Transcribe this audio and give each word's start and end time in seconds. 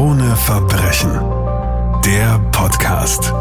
Krone 0.00 0.34
Verbrechen. 0.34 1.12
Der 2.06 2.38
Podcast. 2.52 3.34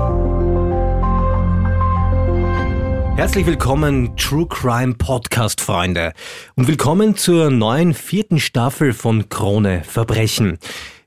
Herzlich 3.15 3.45
willkommen, 3.45 4.17
True 4.17 4.45
Crime 4.45 4.95
Podcast 4.95 5.61
Freunde. 5.61 6.11
Und 6.55 6.67
willkommen 6.67 7.15
zur 7.15 7.49
neuen 7.49 7.93
vierten 7.93 8.41
Staffel 8.41 8.91
von 8.91 9.29
Krone 9.29 9.85
Verbrechen. 9.85 10.59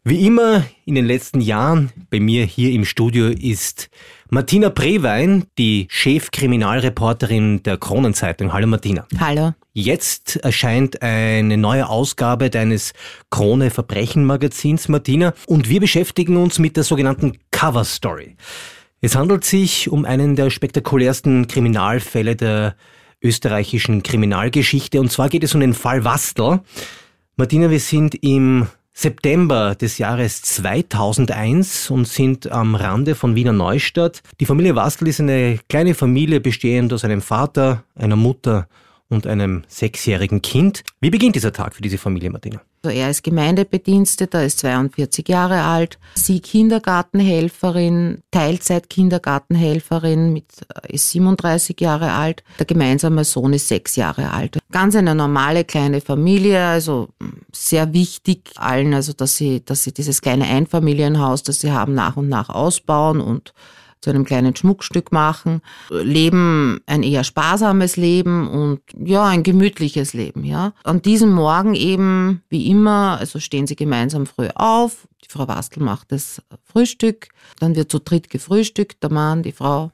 Wie 0.05 0.27
immer 0.27 0.64
in 0.84 0.96
den 0.96 1.07
letzten 1.07 1.41
Jahren 1.41 1.93
bei 2.11 2.19
mir 2.19 2.45
hier 2.45 2.73
im 2.73 2.84
Studio 2.84 3.29
ist 3.29 3.89
Martina 4.30 4.69
Brewein, 4.69 5.45
die 5.59 5.87
Chefkriminalreporterin 5.91 7.62
der 7.62 7.77
Kronenzeitung. 7.77 8.52
Hallo 8.52 8.66
Martina. 8.66 9.07
Hallo. 9.20 9.55
Jetzt 9.75 10.38
erscheint 10.38 11.02
eine 11.02 11.57
neue 11.57 11.88
Ausgabe 11.88 12.51
deines 12.51 12.95
Krone 13.30 13.70
Verbrechen 13.70 14.25
Magazins, 14.25 14.88
Martina, 14.88 15.34
und 15.46 15.69
wir 15.69 15.79
beschäftigen 15.79 16.37
uns 16.37 16.59
mit 16.59 16.77
der 16.77 16.82
sogenannten 16.82 17.38
Cover 17.52 17.84
Story. 17.84 18.34
Es 19.02 19.15
handelt 19.15 19.45
sich 19.45 19.88
um 19.88 20.05
einen 20.05 20.34
der 20.34 20.51
spektakulärsten 20.51 21.46
Kriminalfälle 21.46 22.34
der 22.34 22.74
österreichischen 23.23 24.02
Kriminalgeschichte, 24.02 25.01
und 25.01 25.12
zwar 25.12 25.29
geht 25.29 25.45
es 25.45 25.55
um 25.55 25.60
den 25.60 25.74
Fall 25.74 26.05
Wastel. 26.05 26.59
Martina, 27.37 27.71
wir 27.71 27.79
sind 27.79 28.16
im 28.16 28.66
September 28.95 29.74
des 29.74 29.98
Jahres 29.98 30.42
2001 30.42 31.91
und 31.91 32.06
sind 32.06 32.51
am 32.52 32.74
Rande 32.74 33.15
von 33.15 33.34
Wiener 33.34 33.52
Neustadt. 33.52 34.23
Die 34.38 34.46
Familie 34.46 34.77
Wastel 34.77 35.09
ist 35.09 35.20
eine 35.20 35.59
kleine 35.68 35.95
Familie 35.95 36.41
bestehend 36.41 36.92
aus 36.92 37.05
einem 37.05 37.23
Vater, 37.23 37.84
einer 37.95 38.16
Mutter 38.16 38.68
und 39.12 39.27
einem 39.27 39.62
sechsjährigen 39.69 40.43
Kind. 40.43 40.83
Wie 41.01 41.11
beginnt 41.11 41.37
dieser 41.37 41.52
Tag 41.52 41.75
für 41.75 41.83
diese 41.83 41.98
Familie, 41.98 42.30
Martina? 42.30 42.61
Also 42.83 42.97
er 42.97 43.11
ist 43.11 43.23
Gemeindebediensteter, 43.23 44.45
ist 44.45 44.59
42 44.59 45.29
Jahre 45.29 45.62
alt, 45.62 46.01
sie 46.16 46.41
Kindergartenhelferin, 46.41 48.23
Teilzeit-Kindergartenhelferin, 48.32 50.32
mit, 50.32 50.46
äh, 50.82 50.95
ist 50.95 51.10
37 51.10 51.80
Jahre 51.80 52.13
alt. 52.13 52.43
Der 52.59 52.66
gemeinsame 52.66 53.24
Sohn 53.24 53.52
ist 53.52 53.69
sechs 53.69 53.95
Jahre 53.95 54.32
alt. 54.32 54.59
Ganz 54.73 54.96
eine 54.96 55.15
normale 55.15 55.65
kleine 55.65 56.01
Familie, 56.01 56.65
also 56.65 57.10
sehr 57.52 57.93
wichtig 57.93 58.51
allen, 58.57 58.95
also 58.95 59.13
dass 59.13 59.37
sie, 59.37 59.65
dass 59.65 59.85
sie 59.85 59.93
dieses 59.93 60.23
kleine 60.23 60.47
Einfamilienhaus, 60.47 61.45
das 61.45 61.60
sie 61.60 61.71
haben, 61.71 61.95
nach 61.95 62.16
und 62.16 62.29
nach 62.29 62.49
ausbauen 62.49 63.21
und 63.21 63.52
zu 64.03 64.10
einem 64.10 64.25
kleinen 64.25 64.54
Schmuckstück 64.54 65.12
machen, 65.12 65.62
leben 65.88 66.81
ein 66.86 67.03
eher 67.03 67.25
sparsames 67.25 67.97
Leben 67.97 68.48
und 68.48 68.81
ja, 68.98 69.25
ein 69.25 69.44
gemütliches 69.44 70.12
Leben, 70.12 70.44
ja. 70.44 70.75
An 70.84 71.00
diesem 71.00 71.32
Morgen 71.32 71.75
eben, 71.75 72.42
wie 72.50 72.66
immer, 72.66 73.16
also 73.19 73.38
stehen 73.38 73.66
sie 73.66 73.76
gemeinsam 73.76 74.26
früh 74.26 74.48
auf, 74.54 75.08
die 75.25 75.30
Frau 75.30 75.47
Wastel 75.48 75.82
macht 75.82 76.12
das 76.12 76.42
Frühstück, 76.64 77.28
dann 77.60 77.76
wird 77.76 77.91
zu 77.91 78.00
dritt 78.00 78.28
gefrühstückt, 78.28 79.03
der 79.03 79.12
Mann, 79.12 79.42
die 79.44 79.53
Frau, 79.53 79.92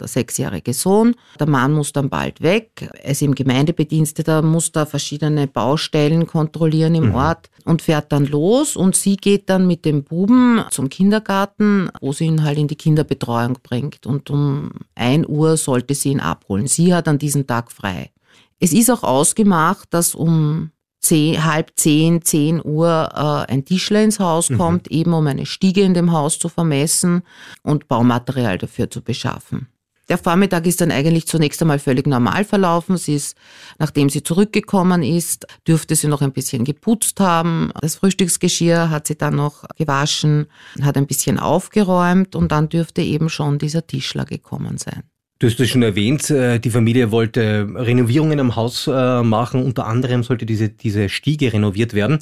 der 0.00 0.08
sechsjährige 0.08 0.72
Sohn. 0.72 1.14
Der 1.38 1.48
Mann 1.48 1.72
muss 1.72 1.92
dann 1.92 2.08
bald 2.08 2.40
weg. 2.40 2.90
Er 3.02 3.10
ist 3.10 3.22
im 3.22 3.34
Gemeindebediensteter, 3.34 4.42
muss 4.42 4.72
da 4.72 4.86
verschiedene 4.86 5.46
Baustellen 5.46 6.26
kontrollieren 6.26 6.94
im 6.94 7.08
mhm. 7.08 7.14
Ort 7.14 7.50
und 7.64 7.82
fährt 7.82 8.12
dann 8.12 8.26
los 8.26 8.76
und 8.76 8.96
sie 8.96 9.16
geht 9.16 9.48
dann 9.50 9.66
mit 9.66 9.84
dem 9.84 10.04
Buben 10.04 10.64
zum 10.70 10.88
Kindergarten, 10.88 11.90
wo 12.00 12.12
sie 12.12 12.24
ihn 12.24 12.42
halt 12.42 12.58
in 12.58 12.68
die 12.68 12.76
Kinderbetreuung 12.76 13.58
bringt 13.62 14.06
und 14.06 14.30
um 14.30 14.72
ein 14.94 15.26
Uhr 15.26 15.56
sollte 15.56 15.94
sie 15.94 16.10
ihn 16.10 16.20
abholen. 16.20 16.66
Sie 16.66 16.94
hat 16.94 17.06
an 17.06 17.18
diesem 17.18 17.46
Tag 17.46 17.70
frei. 17.70 18.10
Es 18.58 18.72
ist 18.72 18.90
auch 18.90 19.02
ausgemacht, 19.02 19.88
dass 19.90 20.14
um 20.14 20.70
zehn, 21.00 21.44
halb 21.44 21.72
zehn, 21.76 22.22
zehn 22.22 22.60
Uhr 22.62 23.08
äh, 23.14 23.52
ein 23.52 23.64
Tischler 23.64 24.02
ins 24.02 24.20
Haus 24.20 24.50
mhm. 24.50 24.58
kommt, 24.58 24.88
eben 24.88 25.12
um 25.12 25.26
eine 25.26 25.46
Stiege 25.46 25.82
in 25.82 25.94
dem 25.94 26.12
Haus 26.12 26.38
zu 26.38 26.48
vermessen 26.48 27.22
und 27.62 27.88
Baumaterial 27.88 28.58
dafür 28.58 28.90
zu 28.90 29.02
beschaffen. 29.02 29.68
Der 30.10 30.18
Vormittag 30.18 30.66
ist 30.66 30.80
dann 30.80 30.90
eigentlich 30.90 31.28
zunächst 31.28 31.62
einmal 31.62 31.78
völlig 31.78 32.04
normal 32.04 32.44
verlaufen. 32.44 32.96
Sie 32.96 33.14
ist, 33.14 33.36
nachdem 33.78 34.10
sie 34.10 34.24
zurückgekommen 34.24 35.04
ist, 35.04 35.46
dürfte 35.68 35.94
sie 35.94 36.08
noch 36.08 36.20
ein 36.20 36.32
bisschen 36.32 36.64
geputzt 36.64 37.20
haben. 37.20 37.70
Das 37.80 37.94
Frühstücksgeschirr 37.94 38.90
hat 38.90 39.06
sie 39.06 39.16
dann 39.16 39.36
noch 39.36 39.64
gewaschen, 39.78 40.46
hat 40.82 40.96
ein 40.96 41.06
bisschen 41.06 41.38
aufgeräumt 41.38 42.34
und 42.34 42.50
dann 42.50 42.68
dürfte 42.68 43.02
eben 43.02 43.28
schon 43.28 43.58
dieser 43.58 43.86
Tischler 43.86 44.24
gekommen 44.24 44.78
sein. 44.78 45.04
Du 45.38 45.46
hast 45.46 45.60
es 45.60 45.70
schon 45.70 45.84
erwähnt, 45.84 46.28
äh, 46.28 46.58
die 46.58 46.70
Familie 46.70 47.12
wollte 47.12 47.68
Renovierungen 47.72 48.40
am 48.40 48.56
Haus 48.56 48.88
äh, 48.88 49.22
machen. 49.22 49.62
Unter 49.62 49.86
anderem 49.86 50.24
sollte 50.24 50.44
diese, 50.44 50.70
diese 50.70 51.08
Stiege 51.08 51.52
renoviert 51.52 51.94
werden. 51.94 52.18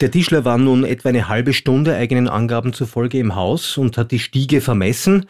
Der 0.00 0.12
Tischler 0.12 0.44
war 0.44 0.56
nun 0.56 0.84
etwa 0.84 1.08
eine 1.08 1.28
halbe 1.28 1.52
Stunde 1.52 1.96
eigenen 1.96 2.28
Angaben 2.28 2.72
zufolge 2.72 3.18
im 3.18 3.34
Haus 3.34 3.76
und 3.76 3.98
hat 3.98 4.12
die 4.12 4.20
Stiege 4.20 4.60
vermessen. 4.60 5.26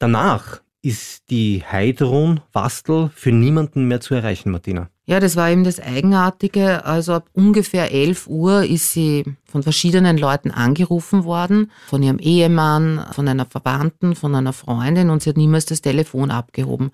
Danach 0.00 0.60
ist 0.82 1.30
die 1.30 1.64
Heidrun 1.70 2.40
Wastel 2.52 3.10
für 3.14 3.32
niemanden 3.32 3.88
mehr 3.88 4.00
zu 4.00 4.14
erreichen, 4.14 4.50
Martina. 4.50 4.88
Ja, 5.08 5.20
das 5.20 5.36
war 5.36 5.50
eben 5.50 5.64
das 5.64 5.80
Eigenartige. 5.80 6.84
Also 6.84 7.14
ab 7.14 7.30
ungefähr 7.32 7.90
11 7.92 8.26
Uhr 8.26 8.64
ist 8.64 8.92
sie 8.92 9.24
von 9.46 9.62
verschiedenen 9.62 10.18
Leuten 10.18 10.50
angerufen 10.50 11.24
worden, 11.24 11.70
von 11.86 12.02
ihrem 12.02 12.18
Ehemann, 12.18 13.06
von 13.12 13.26
einer 13.26 13.46
Verwandten, 13.46 14.14
von 14.14 14.34
einer 14.34 14.52
Freundin 14.52 15.08
und 15.08 15.22
sie 15.22 15.30
hat 15.30 15.38
niemals 15.38 15.64
das 15.64 15.80
Telefon 15.80 16.30
abgehoben. 16.30 16.90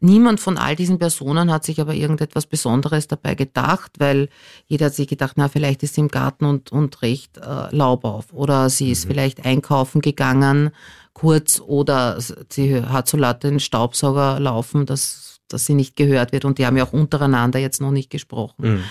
Niemand 0.00 0.38
von 0.38 0.56
all 0.56 0.76
diesen 0.76 1.00
Personen 1.00 1.50
hat 1.50 1.64
sich 1.64 1.80
aber 1.80 1.94
irgendetwas 1.94 2.46
Besonderes 2.46 3.08
dabei 3.08 3.34
gedacht, 3.34 3.90
weil 3.98 4.28
jeder 4.68 4.86
hat 4.86 4.94
sich 4.94 5.08
gedacht, 5.08 5.32
na, 5.34 5.48
vielleicht 5.48 5.82
ist 5.82 5.96
sie 5.96 6.02
im 6.02 6.08
Garten 6.08 6.44
und, 6.44 6.70
und 6.70 7.02
riecht 7.02 7.38
äh, 7.38 7.74
Laub 7.74 8.04
auf 8.04 8.32
oder 8.32 8.70
sie 8.70 8.92
ist 8.92 9.06
mhm. 9.06 9.08
vielleicht 9.10 9.44
einkaufen 9.44 10.00
gegangen, 10.00 10.70
kurz 11.18 11.60
oder 11.60 12.18
sie 12.48 12.82
hat 12.82 13.08
so 13.08 13.16
laut 13.16 13.42
den 13.42 13.58
Staubsauger 13.58 14.38
laufen, 14.38 14.86
dass, 14.86 15.40
dass 15.48 15.66
sie 15.66 15.74
nicht 15.74 15.96
gehört 15.96 16.32
wird 16.32 16.44
und 16.44 16.58
die 16.58 16.66
haben 16.66 16.76
ja 16.76 16.84
auch 16.84 16.92
untereinander 16.92 17.58
jetzt 17.58 17.80
noch 17.80 17.90
nicht 17.90 18.10
gesprochen. 18.10 18.54
Mhm. 18.58 18.84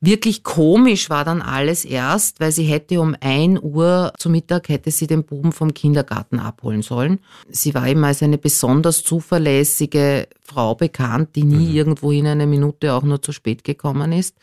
Wirklich 0.00 0.44
komisch 0.44 1.10
war 1.10 1.24
dann 1.24 1.40
alles 1.42 1.84
erst, 1.84 2.38
weil 2.38 2.52
sie 2.52 2.64
hätte 2.64 3.00
um 3.00 3.16
ein 3.20 3.58
Uhr 3.60 4.12
zu 4.18 4.28
Mittag 4.28 4.68
hätte 4.68 4.90
sie 4.90 5.06
den 5.06 5.24
Buben 5.24 5.52
vom 5.52 5.72
Kindergarten 5.74 6.38
abholen 6.38 6.82
sollen. 6.82 7.18
Sie 7.48 7.74
war 7.74 7.88
eben 7.88 8.04
als 8.04 8.22
eine 8.22 8.38
besonders 8.38 9.02
zuverlässige 9.02 10.28
Frau 10.44 10.74
bekannt, 10.74 11.30
die 11.34 11.44
nie 11.44 11.70
mhm. 11.70 11.74
irgendwo 11.74 12.12
in 12.12 12.26
eine 12.26 12.46
Minute 12.46 12.92
auch 12.92 13.02
nur 13.02 13.22
zu 13.22 13.32
spät 13.32 13.64
gekommen 13.64 14.12
ist. 14.12 14.36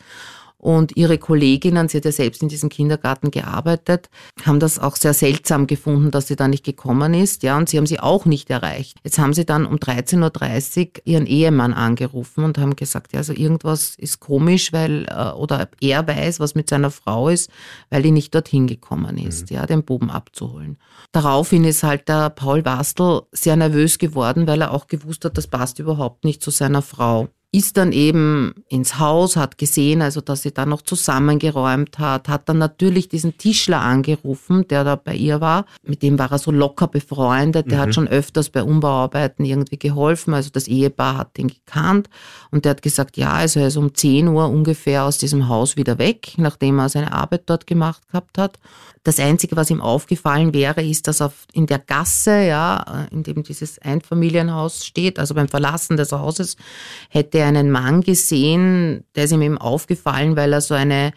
Und 0.64 0.96
ihre 0.96 1.18
Kolleginnen, 1.18 1.90
sie 1.90 1.98
hat 1.98 2.06
ja 2.06 2.10
selbst 2.10 2.40
in 2.40 2.48
diesem 2.48 2.70
Kindergarten 2.70 3.30
gearbeitet, 3.30 4.08
haben 4.46 4.60
das 4.60 4.78
auch 4.78 4.96
sehr 4.96 5.12
seltsam 5.12 5.66
gefunden, 5.66 6.10
dass 6.10 6.26
sie 6.28 6.36
da 6.36 6.48
nicht 6.48 6.64
gekommen 6.64 7.12
ist. 7.12 7.42
Ja, 7.42 7.58
und 7.58 7.68
sie 7.68 7.76
haben 7.76 7.84
sie 7.84 8.00
auch 8.00 8.24
nicht 8.24 8.48
erreicht. 8.48 8.96
Jetzt 9.04 9.18
haben 9.18 9.34
sie 9.34 9.44
dann 9.44 9.66
um 9.66 9.76
13.30 9.76 10.86
Uhr 10.86 11.02
ihren 11.04 11.26
Ehemann 11.26 11.74
angerufen 11.74 12.44
und 12.44 12.56
haben 12.56 12.76
gesagt, 12.76 13.12
ja, 13.12 13.18
also 13.18 13.34
irgendwas 13.34 13.94
ist 13.98 14.20
komisch, 14.20 14.72
weil, 14.72 15.04
äh, 15.10 15.32
oder 15.32 15.68
er 15.82 16.08
weiß, 16.08 16.40
was 16.40 16.54
mit 16.54 16.70
seiner 16.70 16.90
Frau 16.90 17.28
ist, 17.28 17.50
weil 17.90 18.00
die 18.00 18.10
nicht 18.10 18.34
dorthin 18.34 18.66
gekommen 18.66 19.18
ist, 19.18 19.50
mhm. 19.50 19.56
ja, 19.56 19.66
den 19.66 19.84
Buben 19.84 20.10
abzuholen. 20.10 20.78
Daraufhin 21.12 21.64
ist 21.64 21.82
halt 21.82 22.08
der 22.08 22.30
Paul 22.30 22.64
Wastel 22.64 23.24
sehr 23.32 23.56
nervös 23.56 23.98
geworden, 23.98 24.46
weil 24.46 24.62
er 24.62 24.70
auch 24.70 24.86
gewusst 24.86 25.26
hat, 25.26 25.36
das 25.36 25.46
passt 25.46 25.78
überhaupt 25.78 26.24
nicht 26.24 26.42
zu 26.42 26.50
seiner 26.50 26.80
Frau 26.80 27.28
ist 27.54 27.76
dann 27.76 27.92
eben 27.92 28.52
ins 28.68 28.98
Haus, 28.98 29.36
hat 29.36 29.58
gesehen, 29.58 30.02
also 30.02 30.20
dass 30.20 30.42
sie 30.42 30.50
da 30.50 30.66
noch 30.66 30.82
zusammengeräumt 30.82 32.00
hat, 32.00 32.28
hat 32.28 32.48
dann 32.48 32.58
natürlich 32.58 33.08
diesen 33.08 33.38
Tischler 33.38 33.80
angerufen, 33.80 34.66
der 34.66 34.82
da 34.82 34.96
bei 34.96 35.14
ihr 35.14 35.40
war. 35.40 35.64
Mit 35.84 36.02
dem 36.02 36.18
war 36.18 36.32
er 36.32 36.38
so 36.38 36.50
locker 36.50 36.88
befreundet. 36.88 37.70
Der 37.70 37.78
mhm. 37.78 37.82
hat 37.82 37.94
schon 37.94 38.08
öfters 38.08 38.50
bei 38.50 38.64
Umbauarbeiten 38.64 39.44
irgendwie 39.44 39.78
geholfen. 39.78 40.34
Also 40.34 40.50
das 40.50 40.66
Ehepaar 40.66 41.16
hat 41.16 41.38
ihn 41.38 41.46
gekannt 41.46 42.10
und 42.50 42.64
der 42.64 42.70
hat 42.70 42.82
gesagt, 42.82 43.16
ja, 43.16 43.30
also 43.30 43.60
er 43.60 43.68
ist 43.68 43.76
um 43.76 43.94
10 43.94 44.26
Uhr 44.26 44.48
ungefähr 44.48 45.04
aus 45.04 45.18
diesem 45.18 45.48
Haus 45.48 45.76
wieder 45.76 45.98
weg, 45.98 46.34
nachdem 46.38 46.80
er 46.80 46.88
seine 46.88 47.12
Arbeit 47.12 47.42
dort 47.46 47.68
gemacht 47.68 48.02
gehabt 48.08 48.36
hat. 48.36 48.58
Das 49.04 49.20
Einzige, 49.20 49.54
was 49.54 49.68
ihm 49.68 49.82
aufgefallen 49.82 50.54
wäre, 50.54 50.82
ist, 50.82 51.06
dass 51.08 51.20
auf, 51.20 51.46
in 51.52 51.66
der 51.66 51.78
Gasse, 51.78 52.46
ja, 52.46 53.06
in 53.10 53.22
dem 53.22 53.42
dieses 53.42 53.78
Einfamilienhaus 53.78 54.86
steht, 54.86 55.18
also 55.18 55.34
beim 55.34 55.46
Verlassen 55.46 55.98
des 55.98 56.10
Hauses, 56.10 56.56
hätte 57.10 57.43
er 57.44 57.48
einen 57.48 57.70
Mann 57.70 58.00
gesehen, 58.00 59.04
der 59.14 59.24
ist 59.24 59.32
ihm 59.32 59.42
eben 59.42 59.58
aufgefallen, 59.58 60.36
weil 60.36 60.52
er 60.52 60.60
so 60.60 60.74
eine 60.74 61.12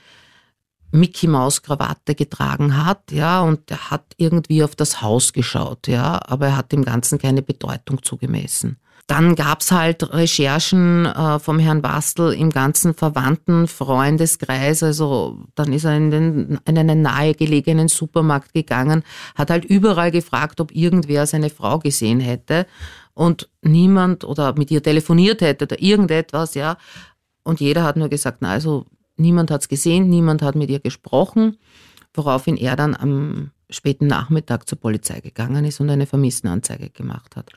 Mickey 0.92 1.28
Maus 1.28 1.64
Krawatte 1.64 2.16
getragen 2.16 2.86
hat, 2.86 3.12
ja, 3.12 3.42
und 3.42 3.70
er 3.72 3.92
hat 3.92 4.14
irgendwie 4.18 4.64
auf 4.64 4.76
das 4.76 5.02
Haus 5.02 5.34
geschaut, 5.34 5.88
ja, 5.88 6.20
aber 6.26 6.48
er 6.48 6.58
hat 6.58 6.72
dem 6.72 6.86
Ganzen 6.86 7.20
keine 7.20 7.42
Bedeutung 7.42 8.04
zugemessen. 8.04 8.78
Dann 9.08 9.36
gab's 9.36 9.72
halt 9.72 10.14
Recherchen 10.14 11.06
äh, 11.06 11.40
vom 11.40 11.60
Herrn 11.60 11.82
Bastel 11.82 12.34
im 12.34 12.50
ganzen 12.50 12.94
Verwandten 12.94 13.68
Freundeskreis. 13.70 14.84
Also 14.84 15.46
dann 15.56 15.72
ist 15.72 15.86
er 15.86 15.96
in, 15.96 16.12
den, 16.12 16.60
in 16.66 16.78
einen 16.78 17.04
nahegelegenen 17.04 17.88
Supermarkt 17.88 18.54
gegangen, 18.54 19.04
hat 19.36 19.50
halt 19.50 19.64
überall 19.64 20.12
gefragt, 20.12 20.60
ob 20.60 20.76
irgendwer 20.76 21.26
seine 21.26 21.50
Frau 21.50 21.80
gesehen 21.80 22.20
hätte 22.20 22.68
und 23.18 23.50
niemand 23.64 24.24
oder 24.24 24.54
mit 24.54 24.69
ihr 24.69 24.84
telefoniert 24.84 25.42
hätte 25.42 25.66
oder 25.66 25.81
irgendetwas, 25.81 26.54
ja. 26.54 26.78
Und 27.44 27.60
jeder 27.60 27.84
hat 27.84 27.98
nur 27.98 28.10
gesagt, 28.10 28.38
na 28.42 28.52
also 28.52 28.86
niemand 29.16 29.50
hat's 29.50 29.68
gesehen, 29.68 30.08
niemand 30.08 30.44
hat 30.44 30.56
mit 30.56 30.69
ihr 30.69 30.80
gesprochen, 30.80 31.58
woraufhin 32.14 32.58
er 32.58 32.75
dann 32.75 32.96
am 32.96 33.52
späten 33.72 34.06
Nachmittag 34.06 34.69
zur 34.69 34.80
Polizei 34.80 35.19
gegangen 35.19 35.66
ist 35.66 35.80
und 35.80 35.90
eine 35.90 36.06
Vermisstenanzeige 36.06 36.92
gemacht 36.92 37.36
hat. 37.36 37.52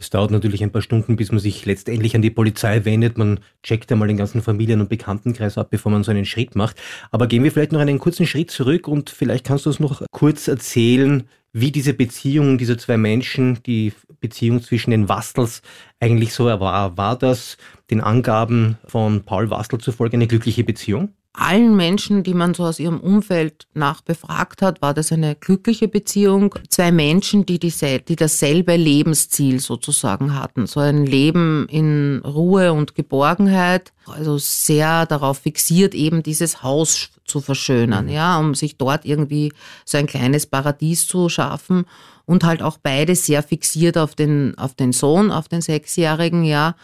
Es 0.00 0.08
dauert 0.08 0.30
natürlich 0.30 0.62
ein 0.64 0.72
paar 0.72 0.82
Stunden, 0.82 1.14
bis 1.14 1.30
man 1.30 1.38
sich 1.38 1.64
letztendlich 1.66 2.16
an 2.16 2.22
die 2.22 2.30
Polizei 2.30 2.84
wendet. 2.84 3.18
Man 3.18 3.38
checkt 3.62 3.92
einmal 3.92 4.08
den 4.08 4.16
ganzen 4.16 4.40
Familien- 4.42 4.80
und 4.80 4.88
Bekanntenkreis 4.88 5.58
ab, 5.58 5.68
bevor 5.70 5.92
man 5.92 6.02
so 6.02 6.10
einen 6.10 6.24
Schritt 6.24 6.56
macht. 6.56 6.76
Aber 7.12 7.26
gehen 7.26 7.44
wir 7.44 7.52
vielleicht 7.52 7.70
noch 7.70 7.80
einen 7.80 8.00
kurzen 8.00 8.26
Schritt 8.26 8.50
zurück 8.50 8.88
und 8.88 9.10
vielleicht 9.10 9.44
kannst 9.46 9.66
du 9.66 9.70
uns 9.70 9.78
noch 9.78 10.02
kurz 10.10 10.48
erzählen, 10.48 11.24
wie 11.52 11.70
diese 11.70 11.94
Beziehung 11.94 12.58
dieser 12.58 12.78
zwei 12.78 12.96
Menschen, 12.96 13.62
die 13.64 13.92
Beziehung 14.20 14.62
zwischen 14.62 14.90
den 14.90 15.08
Wastels 15.08 15.62
eigentlich 16.00 16.32
so 16.32 16.46
war. 16.46 16.96
War 16.96 17.16
das 17.18 17.58
den 17.90 18.00
Angaben 18.00 18.78
von 18.86 19.24
Paul 19.24 19.50
Wastel 19.50 19.78
zufolge 19.78 20.16
eine 20.16 20.26
glückliche 20.26 20.64
Beziehung? 20.64 21.14
Allen 21.34 21.76
Menschen, 21.76 22.22
die 22.22 22.34
man 22.34 22.52
so 22.52 22.64
aus 22.64 22.78
ihrem 22.78 23.00
Umfeld 23.00 23.66
nach 23.72 24.02
befragt 24.02 24.60
hat, 24.60 24.82
war 24.82 24.92
das 24.92 25.12
eine 25.12 25.34
glückliche 25.34 25.88
Beziehung. 25.88 26.54
Zwei 26.68 26.92
Menschen, 26.92 27.46
die, 27.46 27.58
diesel 27.58 28.00
die 28.00 28.16
dasselbe 28.16 28.76
Lebensziel 28.76 29.58
sozusagen 29.58 30.34
hatten. 30.38 30.66
So 30.66 30.80
ein 30.80 31.06
Leben 31.06 31.66
in 31.70 32.20
Ruhe 32.24 32.74
und 32.74 32.94
Geborgenheit. 32.94 33.92
Also 34.06 34.36
sehr 34.36 35.06
darauf 35.06 35.38
fixiert, 35.38 35.94
eben 35.94 36.22
dieses 36.22 36.62
Haus 36.62 37.08
zu 37.24 37.40
verschönern, 37.40 38.06
mhm. 38.06 38.12
ja, 38.12 38.38
um 38.38 38.54
sich 38.54 38.76
dort 38.76 39.06
irgendwie 39.06 39.52
so 39.86 39.96
ein 39.96 40.06
kleines 40.06 40.46
Paradies 40.46 41.06
zu 41.06 41.28
schaffen. 41.28 41.86
Und 42.24 42.44
halt 42.44 42.62
auch 42.62 42.78
beide 42.80 43.16
sehr 43.16 43.42
fixiert 43.42 43.98
auf 43.98 44.14
den, 44.14 44.56
auf 44.58 44.74
den 44.74 44.92
Sohn, 44.92 45.30
auf 45.30 45.48
den 45.48 45.60
Sechsjährigen, 45.60 46.44
ja 46.44 46.76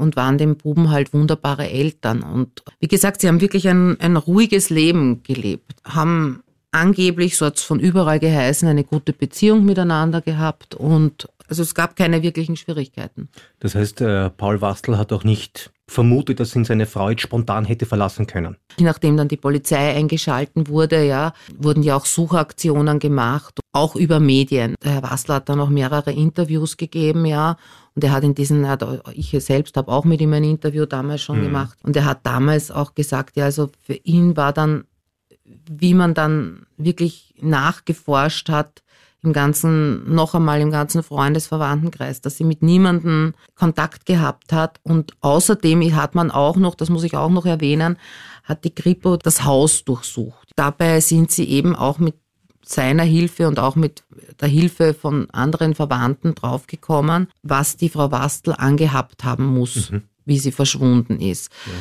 und 0.00 0.16
waren 0.16 0.38
dem 0.38 0.56
Buben 0.56 0.90
halt 0.90 1.12
wunderbare 1.12 1.68
Eltern. 1.68 2.22
Und 2.22 2.62
wie 2.80 2.88
gesagt, 2.88 3.20
sie 3.20 3.28
haben 3.28 3.40
wirklich 3.40 3.68
ein, 3.68 4.00
ein 4.00 4.16
ruhiges 4.16 4.70
Leben 4.70 5.22
gelebt, 5.22 5.74
haben 5.84 6.42
angeblich, 6.72 7.36
so 7.36 7.46
hat 7.46 7.58
es 7.58 7.62
von 7.62 7.80
überall 7.80 8.18
geheißen, 8.18 8.68
eine 8.68 8.84
gute 8.84 9.12
Beziehung 9.12 9.64
miteinander 9.64 10.20
gehabt 10.20 10.74
und 10.74 11.28
also 11.50 11.62
es 11.62 11.74
gab 11.74 11.96
keine 11.96 12.22
wirklichen 12.22 12.56
Schwierigkeiten. 12.56 13.28
Das 13.58 13.74
heißt, 13.74 14.00
äh, 14.00 14.30
Paul 14.30 14.60
Wastel 14.60 14.96
hat 14.96 15.12
auch 15.12 15.24
nicht 15.24 15.72
vermutet, 15.88 16.38
dass 16.38 16.54
ihn 16.54 16.64
seine 16.64 16.86
Frau 16.86 17.10
jetzt 17.10 17.22
spontan 17.22 17.64
hätte 17.64 17.84
verlassen 17.84 18.28
können. 18.28 18.56
Nachdem 18.78 19.16
dann 19.16 19.26
die 19.26 19.36
Polizei 19.36 19.94
eingeschalten 19.94 20.68
wurde, 20.68 21.04
ja, 21.04 21.32
wurden 21.58 21.82
ja 21.82 21.96
auch 21.96 22.06
Suchaktionen 22.06 23.00
gemacht, 23.00 23.58
auch 23.72 23.96
über 23.96 24.20
Medien. 24.20 24.76
Der 24.84 24.92
Herr 24.92 25.02
Wastel 25.02 25.34
hat 25.34 25.48
dann 25.48 25.60
auch 25.60 25.68
mehrere 25.68 26.12
Interviews 26.12 26.76
gegeben, 26.76 27.26
ja, 27.26 27.56
und 27.96 28.04
er 28.04 28.12
hat 28.12 28.22
in 28.22 28.36
diesen, 28.36 28.64
ich 29.14 29.34
selbst 29.40 29.76
habe 29.76 29.90
auch 29.90 30.04
mit 30.04 30.20
ihm 30.20 30.32
ein 30.32 30.44
Interview 30.44 30.86
damals 30.86 31.22
schon 31.22 31.40
mhm. 31.40 31.44
gemacht. 31.44 31.78
Und 31.82 31.96
er 31.96 32.04
hat 32.04 32.20
damals 32.24 32.70
auch 32.70 32.94
gesagt, 32.94 33.36
ja, 33.36 33.46
also 33.46 33.70
für 33.82 33.94
ihn 33.94 34.36
war 34.36 34.52
dann, 34.52 34.84
wie 35.44 35.94
man 35.94 36.14
dann 36.14 36.66
wirklich 36.76 37.34
nachgeforscht 37.40 38.48
hat, 38.48 38.82
im 39.22 39.32
ganzen, 39.32 40.12
noch 40.14 40.34
einmal 40.34 40.60
im 40.60 40.70
ganzen 40.70 41.02
Freundesverwandtenkreis, 41.02 42.20
dass 42.20 42.36
sie 42.36 42.44
mit 42.44 42.62
niemandem 42.62 43.34
Kontakt 43.54 44.06
gehabt 44.06 44.52
hat. 44.52 44.80
Und 44.82 45.12
außerdem 45.20 45.94
hat 45.94 46.14
man 46.14 46.30
auch 46.30 46.56
noch, 46.56 46.74
das 46.74 46.88
muss 46.88 47.04
ich 47.04 47.16
auch 47.16 47.30
noch 47.30 47.46
erwähnen, 47.46 47.98
hat 48.44 48.64
die 48.64 48.74
Kripo 48.74 49.16
das 49.16 49.44
Haus 49.44 49.84
durchsucht. 49.84 50.50
Dabei 50.56 51.00
sind 51.00 51.30
sie 51.30 51.44
eben 51.44 51.76
auch 51.76 51.98
mit 51.98 52.14
seiner 52.64 53.02
Hilfe 53.02 53.48
und 53.48 53.58
auch 53.58 53.76
mit 53.76 54.04
der 54.40 54.48
Hilfe 54.48 54.94
von 54.94 55.28
anderen 55.30 55.74
Verwandten 55.74 56.34
draufgekommen, 56.34 57.28
was 57.42 57.76
die 57.76 57.88
Frau 57.88 58.10
Wastel 58.10 58.54
angehabt 58.56 59.24
haben 59.24 59.46
muss, 59.46 59.90
mhm. 59.90 60.02
wie 60.24 60.38
sie 60.38 60.52
verschwunden 60.52 61.20
ist. 61.20 61.50
Ja. 61.66 61.72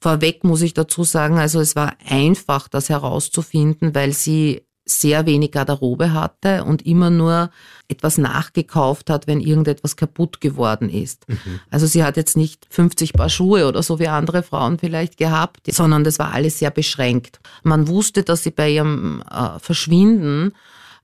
Vorweg 0.00 0.44
muss 0.44 0.62
ich 0.62 0.74
dazu 0.74 1.02
sagen, 1.04 1.38
also 1.38 1.60
es 1.60 1.74
war 1.74 1.94
einfach, 2.08 2.68
das 2.68 2.88
herauszufinden, 2.88 3.94
weil 3.94 4.12
sie 4.12 4.62
sehr 4.90 5.26
wenig 5.26 5.52
Garderobe 5.52 6.12
hatte 6.12 6.64
und 6.64 6.84
immer 6.86 7.10
nur 7.10 7.50
etwas 7.88 8.18
nachgekauft 8.18 9.10
hat, 9.10 9.26
wenn 9.26 9.40
irgendetwas 9.40 9.96
kaputt 9.96 10.40
geworden 10.40 10.88
ist. 10.88 11.28
Mhm. 11.28 11.60
Also 11.70 11.86
sie 11.86 12.04
hat 12.04 12.16
jetzt 12.16 12.36
nicht 12.36 12.66
50 12.70 13.14
Paar 13.14 13.28
Schuhe 13.28 13.66
oder 13.66 13.82
so 13.82 13.98
wie 13.98 14.08
andere 14.08 14.42
Frauen 14.42 14.78
vielleicht 14.78 15.16
gehabt, 15.16 15.72
sondern 15.72 16.04
das 16.04 16.18
war 16.18 16.32
alles 16.32 16.58
sehr 16.58 16.70
beschränkt. 16.70 17.40
Man 17.62 17.88
wusste, 17.88 18.22
dass 18.22 18.42
sie 18.42 18.50
bei 18.50 18.70
ihrem 18.70 19.22
äh, 19.30 19.58
Verschwinden 19.58 20.52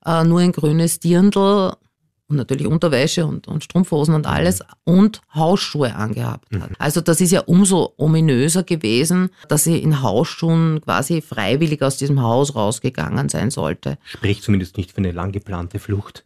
äh, 0.04 0.24
nur 0.24 0.40
ein 0.40 0.52
grünes 0.52 1.00
Dirndl 1.00 1.72
und 2.34 2.38
natürlich 2.38 2.66
Unterwäsche 2.66 3.26
und, 3.26 3.48
und 3.48 3.64
Strumpfhosen 3.64 4.14
und 4.14 4.26
alles 4.26 4.62
und 4.84 5.22
Hausschuhe 5.34 5.94
angehabt 5.94 6.46
hat. 6.54 6.70
Mhm. 6.70 6.76
Also 6.78 7.00
das 7.00 7.20
ist 7.20 7.30
ja 7.30 7.40
umso 7.40 7.94
ominöser 7.96 8.62
gewesen, 8.62 9.30
dass 9.48 9.64
sie 9.64 9.78
in 9.78 10.02
Hausschuhen 10.02 10.80
quasi 10.82 11.22
freiwillig 11.22 11.82
aus 11.82 11.96
diesem 11.96 12.22
Haus 12.22 12.54
rausgegangen 12.54 13.28
sein 13.28 13.50
sollte. 13.50 13.98
Spricht 14.04 14.42
zumindest 14.42 14.76
nicht 14.76 14.92
für 14.92 14.98
eine 14.98 15.12
lang 15.12 15.32
geplante 15.32 15.78
Flucht. 15.78 16.24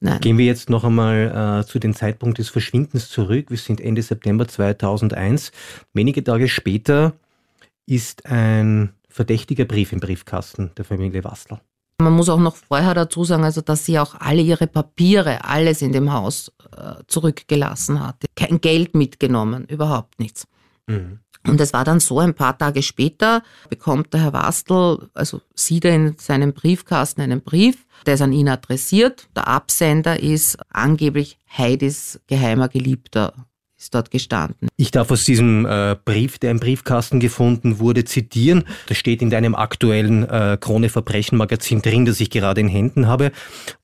Nein. 0.00 0.20
Gehen 0.20 0.38
wir 0.38 0.46
jetzt 0.46 0.70
noch 0.70 0.84
einmal 0.84 1.62
äh, 1.64 1.66
zu 1.66 1.78
dem 1.78 1.94
Zeitpunkt 1.94 2.38
des 2.38 2.48
Verschwindens 2.48 3.08
zurück. 3.08 3.50
Wir 3.50 3.56
sind 3.56 3.80
Ende 3.80 4.02
September 4.02 4.46
2001. 4.46 5.50
Wenige 5.92 6.22
Tage 6.22 6.48
später 6.48 7.14
ist 7.86 8.26
ein 8.26 8.90
verdächtiger 9.08 9.64
Brief 9.64 9.92
im 9.92 9.98
Briefkasten 9.98 10.70
der 10.76 10.84
Familie 10.84 11.24
Wastel. 11.24 11.58
Man 12.00 12.12
muss 12.12 12.28
auch 12.28 12.38
noch 12.38 12.54
vorher 12.54 12.94
dazu 12.94 13.24
sagen, 13.24 13.44
also 13.44 13.60
dass 13.60 13.84
sie 13.84 13.98
auch 13.98 14.14
alle 14.14 14.40
ihre 14.40 14.68
Papiere, 14.68 15.44
alles 15.44 15.82
in 15.82 15.92
dem 15.92 16.12
Haus 16.12 16.52
äh, 16.76 17.02
zurückgelassen 17.08 18.04
hatte. 18.04 18.28
Kein 18.36 18.60
Geld 18.60 18.94
mitgenommen, 18.94 19.66
überhaupt 19.66 20.20
nichts. 20.20 20.46
Mhm. 20.86 21.18
Und 21.46 21.60
es 21.60 21.72
war 21.72 21.84
dann 21.84 22.00
so, 22.00 22.20
ein 22.20 22.34
paar 22.34 22.56
Tage 22.56 22.82
später 22.82 23.42
bekommt 23.68 24.12
der 24.12 24.20
Herr 24.20 24.32
Wastel, 24.32 25.08
also 25.14 25.40
sieht 25.54 25.84
er 25.84 25.94
in 25.94 26.16
seinem 26.18 26.52
Briefkasten 26.52 27.20
einen 27.20 27.40
Brief, 27.40 27.86
der 28.06 28.14
ist 28.14 28.22
an 28.22 28.32
ihn 28.32 28.48
adressiert. 28.48 29.28
Der 29.34 29.48
Absender 29.48 30.20
ist 30.20 30.58
angeblich 30.70 31.38
Heidis 31.56 32.20
geheimer 32.26 32.68
Geliebter 32.68 33.32
ist 33.78 33.94
dort 33.94 34.10
gestanden. 34.10 34.68
Ich 34.76 34.90
darf 34.90 35.10
aus 35.10 35.24
diesem 35.24 35.64
äh, 35.64 35.96
Brief, 36.04 36.38
der 36.38 36.50
im 36.50 36.58
Briefkasten 36.58 37.20
gefunden 37.20 37.78
wurde, 37.78 38.04
zitieren. 38.04 38.64
Das 38.86 38.98
steht 38.98 39.22
in 39.22 39.30
deinem 39.30 39.54
aktuellen 39.54 40.28
äh, 40.28 40.58
Krone 40.60 40.88
Verbrechen 40.88 41.38
Magazin 41.38 41.80
drin, 41.80 42.04
das 42.04 42.20
ich 42.20 42.30
gerade 42.30 42.60
in 42.60 42.68
Händen 42.68 43.06
habe. 43.06 43.30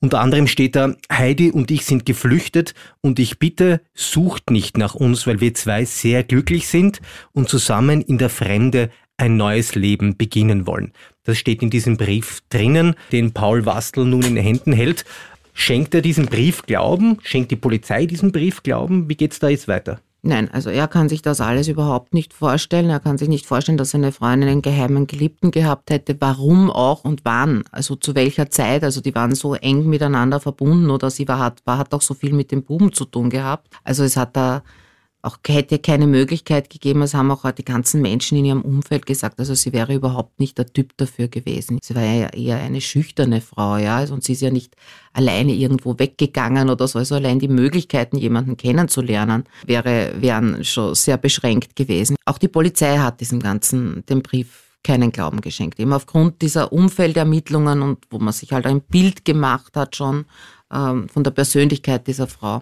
Unter 0.01 0.19
anderem 0.19 0.47
steht 0.47 0.75
da, 0.75 0.95
Heidi 1.11 1.51
und 1.51 1.71
ich 1.71 1.85
sind 1.85 2.05
geflüchtet 2.05 2.73
und 3.01 3.19
ich 3.19 3.39
bitte, 3.39 3.81
sucht 3.93 4.51
nicht 4.51 4.77
nach 4.77 4.95
uns, 4.95 5.25
weil 5.27 5.39
wir 5.39 5.53
zwei 5.53 5.85
sehr 5.85 6.23
glücklich 6.23 6.67
sind 6.67 6.99
und 7.31 7.47
zusammen 7.47 8.01
in 8.01 8.17
der 8.17 8.29
Fremde 8.29 8.89
ein 9.17 9.37
neues 9.37 9.75
Leben 9.75 10.17
beginnen 10.17 10.67
wollen. 10.67 10.91
Das 11.23 11.37
steht 11.37 11.63
in 11.63 11.69
diesem 11.69 11.97
Brief 11.97 12.41
drinnen, 12.49 12.95
den 13.11 13.31
Paul 13.31 13.65
Wastel 13.65 14.05
nun 14.05 14.23
in 14.23 14.35
den 14.35 14.43
Händen 14.43 14.73
hält. 14.73 15.05
Schenkt 15.57 15.95
er 15.95 16.01
diesen 16.01 16.25
Brief 16.25 16.63
Glauben? 16.63 17.17
Schenkt 17.23 17.49
die 17.49 17.55
Polizei 17.55 18.05
diesen 18.05 18.33
Brief 18.33 18.61
Glauben? 18.61 19.09
Wie 19.09 19.15
geht's 19.15 19.39
da 19.39 19.47
jetzt 19.47 19.69
weiter? 19.69 20.01
Nein, 20.21 20.51
also 20.51 20.69
er 20.69 20.87
kann 20.87 21.07
sich 21.07 21.21
das 21.21 21.39
alles 21.39 21.69
überhaupt 21.69 22.13
nicht 22.13 22.33
vorstellen. 22.33 22.89
Er 22.89 22.99
kann 22.99 23.17
sich 23.17 23.29
nicht 23.29 23.45
vorstellen, 23.45 23.77
dass 23.77 23.91
seine 23.91 24.11
Freundin 24.11 24.49
einen 24.49 24.61
geheimen 24.61 25.07
Geliebten 25.07 25.51
gehabt 25.51 25.91
hätte. 25.91 26.17
Warum 26.19 26.69
auch 26.69 27.05
und 27.05 27.21
wann? 27.23 27.63
Also 27.71 27.95
zu 27.95 28.15
welcher 28.15 28.49
Zeit? 28.49 28.83
Also 28.83 28.99
die 28.99 29.15
waren 29.15 29.33
so 29.33 29.53
eng 29.55 29.87
miteinander 29.87 30.41
verbunden 30.41 30.89
oder 30.89 31.09
sie 31.09 31.27
war, 31.27 31.39
hat, 31.39 31.61
war, 31.65 31.77
hat 31.77 31.93
auch 31.93 32.01
so 32.01 32.15
viel 32.15 32.33
mit 32.33 32.51
dem 32.51 32.63
Buben 32.63 32.91
zu 32.91 33.05
tun 33.05 33.29
gehabt. 33.29 33.67
Also 33.83 34.03
es 34.03 34.17
hat 34.17 34.35
da 34.35 34.61
auch 35.25 35.37
hätte 35.47 35.79
keine 35.79 36.07
Möglichkeit 36.07 36.69
gegeben. 36.69 37.01
Es 37.01 37.13
haben 37.13 37.31
auch 37.31 37.49
die 37.51 37.65
ganzen 37.65 38.01
Menschen 38.01 38.37
in 38.37 38.45
ihrem 38.45 38.61
Umfeld 38.61 39.05
gesagt, 39.05 39.39
also 39.39 39.55
sie 39.55 39.73
wäre 39.73 39.93
überhaupt 39.93 40.39
nicht 40.39 40.57
der 40.57 40.67
Typ 40.67 40.95
dafür 40.97 41.27
gewesen. 41.27 41.79
Sie 41.81 41.95
war 41.95 42.03
ja 42.03 42.29
eher 42.29 42.57
eine 42.57 42.81
schüchterne 42.81 43.41
Frau, 43.41 43.77
ja, 43.77 43.97
also, 43.97 44.13
und 44.13 44.23
sie 44.23 44.33
ist 44.33 44.41
ja 44.41 44.51
nicht 44.51 44.75
alleine 45.13 45.53
irgendwo 45.53 45.97
weggegangen 45.97 46.69
oder 46.69 46.87
so. 46.87 46.99
Also 46.99 47.15
allein 47.15 47.39
die 47.39 47.47
Möglichkeiten, 47.47 48.17
jemanden 48.17 48.57
kennenzulernen, 48.57 49.45
wäre, 49.65 50.13
wären 50.19 50.63
schon 50.63 50.93
sehr 50.95 51.17
beschränkt 51.17 51.75
gewesen. 51.75 52.15
Auch 52.25 52.37
die 52.37 52.47
Polizei 52.47 52.97
hat 52.97 53.21
diesem 53.21 53.39
ganzen, 53.39 54.05
dem 54.07 54.21
Brief 54.21 54.65
keinen 54.83 55.11
Glauben 55.11 55.41
geschenkt. 55.41 55.79
Eben 55.79 55.93
aufgrund 55.93 56.41
dieser 56.41 56.71
Umfeldermittlungen 56.71 57.81
und 57.81 58.05
wo 58.11 58.19
man 58.19 58.33
sich 58.33 58.53
halt 58.53 58.67
ein 58.67 58.81
Bild 58.81 59.25
gemacht 59.25 59.75
hat 59.75 59.95
schon 59.95 60.25
ähm, 60.71 61.09
von 61.09 61.23
der 61.23 61.31
Persönlichkeit 61.31 62.05
dieser 62.07 62.27
Frau. 62.27 62.61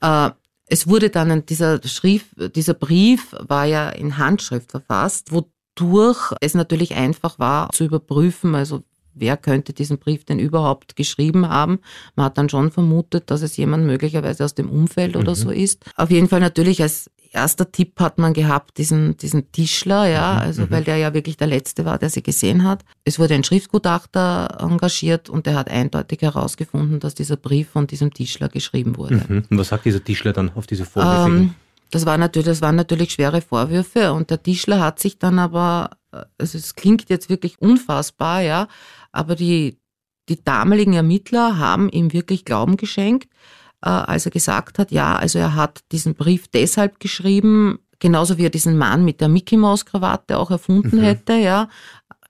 Äh, 0.00 0.30
es 0.68 0.88
wurde 0.88 1.10
dann 1.10 1.46
dieser 1.46 1.80
Schrift, 1.86 2.26
dieser 2.54 2.74
Brief 2.74 3.34
war 3.38 3.66
ja 3.66 3.88
in 3.90 4.18
Handschrift 4.18 4.70
verfasst, 4.70 5.32
wodurch 5.32 6.32
es 6.40 6.54
natürlich 6.54 6.94
einfach 6.94 7.38
war 7.38 7.70
zu 7.70 7.84
überprüfen, 7.84 8.54
also 8.54 8.82
wer 9.16 9.36
könnte 9.36 9.72
diesen 9.72 9.98
Brief 9.98 10.24
denn 10.24 10.38
überhaupt 10.38 10.94
geschrieben 10.94 11.48
haben. 11.48 11.80
Man 12.14 12.26
hat 12.26 12.38
dann 12.38 12.48
schon 12.48 12.70
vermutet, 12.70 13.30
dass 13.30 13.42
es 13.42 13.56
jemand 13.56 13.86
möglicherweise 13.86 14.44
aus 14.44 14.54
dem 14.54 14.68
Umfeld 14.68 15.16
oder 15.16 15.30
mhm. 15.30 15.36
so 15.36 15.50
ist. 15.50 15.84
Auf 15.96 16.10
jeden 16.10 16.28
Fall 16.28 16.40
natürlich 16.40 16.82
als 16.82 17.10
erster 17.36 17.70
Tipp 17.70 18.00
hat 18.00 18.18
man 18.18 18.32
gehabt, 18.32 18.78
diesen, 18.78 19.16
diesen 19.16 19.52
Tischler, 19.52 20.08
ja, 20.08 20.34
mhm, 20.34 20.38
also 20.40 20.62
mhm. 20.62 20.70
weil 20.70 20.84
der 20.84 20.96
ja 20.96 21.14
wirklich 21.14 21.36
der 21.36 21.46
Letzte 21.46 21.84
war, 21.84 21.98
der 21.98 22.10
sie 22.10 22.22
gesehen 22.22 22.64
hat. 22.64 22.84
Es 23.04 23.18
wurde 23.18 23.34
ein 23.34 23.44
Schriftgutachter 23.44 24.58
engagiert 24.60 25.28
und 25.28 25.46
der 25.46 25.54
hat 25.54 25.70
eindeutig 25.70 26.22
herausgefunden, 26.22 26.98
dass 26.98 27.14
dieser 27.14 27.36
Brief 27.36 27.68
von 27.68 27.86
diesem 27.86 28.12
Tischler 28.12 28.48
geschrieben 28.48 28.96
wurde. 28.96 29.22
Mhm. 29.28 29.44
Und 29.48 29.58
was 29.58 29.68
sagt 29.68 29.84
dieser 29.84 30.02
Tischler 30.02 30.32
dann 30.32 30.50
auf 30.54 30.66
diese 30.66 30.84
Vorwürfe? 30.84 31.30
Ähm, 31.30 31.54
das, 31.90 32.06
war 32.06 32.18
natürlich, 32.18 32.46
das 32.46 32.62
waren 32.62 32.76
natürlich 32.76 33.12
schwere 33.12 33.40
Vorwürfe 33.40 34.12
und 34.12 34.30
der 34.30 34.42
Tischler 34.42 34.80
hat 34.80 34.98
sich 34.98 35.18
dann 35.18 35.38
aber, 35.38 35.90
also 36.38 36.58
es 36.58 36.74
klingt 36.74 37.08
jetzt 37.08 37.28
wirklich 37.28 37.60
unfassbar, 37.60 38.40
ja, 38.40 38.68
aber 39.12 39.36
die 39.36 39.78
die 40.28 40.42
damaligen 40.42 40.94
Ermittler 40.94 41.58
haben 41.58 41.88
ihm 41.88 42.12
wirklich 42.12 42.44
Glauben 42.44 42.76
geschenkt, 42.76 43.28
äh, 43.32 43.65
als 43.90 44.26
er 44.26 44.32
gesagt 44.32 44.78
hat, 44.78 44.90
ja, 44.90 45.16
also 45.16 45.38
er 45.38 45.54
hat 45.54 45.80
diesen 45.92 46.14
Brief 46.14 46.48
deshalb 46.48 47.00
geschrieben, 47.00 47.78
genauso 47.98 48.38
wie 48.38 48.46
er 48.46 48.50
diesen 48.50 48.76
Mann 48.76 49.04
mit 49.04 49.20
der 49.20 49.28
Mickey 49.28 49.56
Maus 49.56 49.86
Krawatte 49.86 50.38
auch 50.38 50.50
erfunden 50.50 50.98
mhm. 50.98 51.02
hätte, 51.02 51.34
ja, 51.34 51.68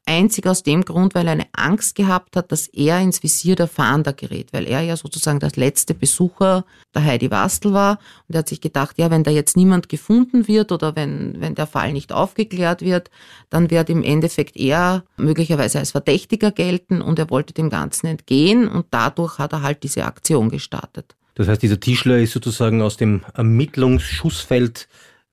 einzig 0.06 0.46
aus 0.46 0.62
dem 0.62 0.84
Grund, 0.84 1.14
weil 1.14 1.26
er 1.26 1.32
eine 1.32 1.48
Angst 1.52 1.96
gehabt 1.96 2.36
hat, 2.36 2.52
dass 2.52 2.68
er 2.68 3.00
ins 3.00 3.22
Visier 3.22 3.56
der 3.56 3.66
Fahnder 3.66 4.12
gerät, 4.12 4.52
weil 4.52 4.66
er 4.66 4.80
ja 4.80 4.96
sozusagen 4.96 5.40
das 5.40 5.56
letzte 5.56 5.94
Besucher 5.94 6.64
der 6.94 7.04
Heidi 7.04 7.30
Wastel 7.30 7.72
war 7.72 7.98
und 8.28 8.36
er 8.36 8.38
hat 8.38 8.48
sich 8.48 8.60
gedacht, 8.60 8.98
ja, 8.98 9.10
wenn 9.10 9.24
da 9.24 9.32
jetzt 9.32 9.56
niemand 9.56 9.88
gefunden 9.88 10.46
wird 10.46 10.70
oder 10.70 10.94
wenn, 10.94 11.40
wenn 11.40 11.56
der 11.56 11.66
Fall 11.66 11.92
nicht 11.92 12.12
aufgeklärt 12.12 12.82
wird, 12.82 13.10
dann 13.50 13.70
wird 13.70 13.90
im 13.90 14.04
Endeffekt 14.04 14.56
er 14.56 15.02
möglicherweise 15.16 15.80
als 15.80 15.90
Verdächtiger 15.90 16.52
gelten 16.52 17.02
und 17.02 17.18
er 17.18 17.28
wollte 17.28 17.52
dem 17.52 17.68
Ganzen 17.68 18.06
entgehen 18.06 18.68
und 18.68 18.86
dadurch 18.90 19.38
hat 19.38 19.52
er 19.52 19.62
halt 19.62 19.82
diese 19.82 20.04
Aktion 20.04 20.50
gestartet. 20.50 21.16
Das 21.36 21.48
heißt, 21.48 21.62
dieser 21.62 21.78
Tischler 21.78 22.18
ist 22.18 22.32
sozusagen 22.32 22.82
aus 22.82 22.96
dem 22.96 23.20
Ermittlungsschussfeld 23.34 24.88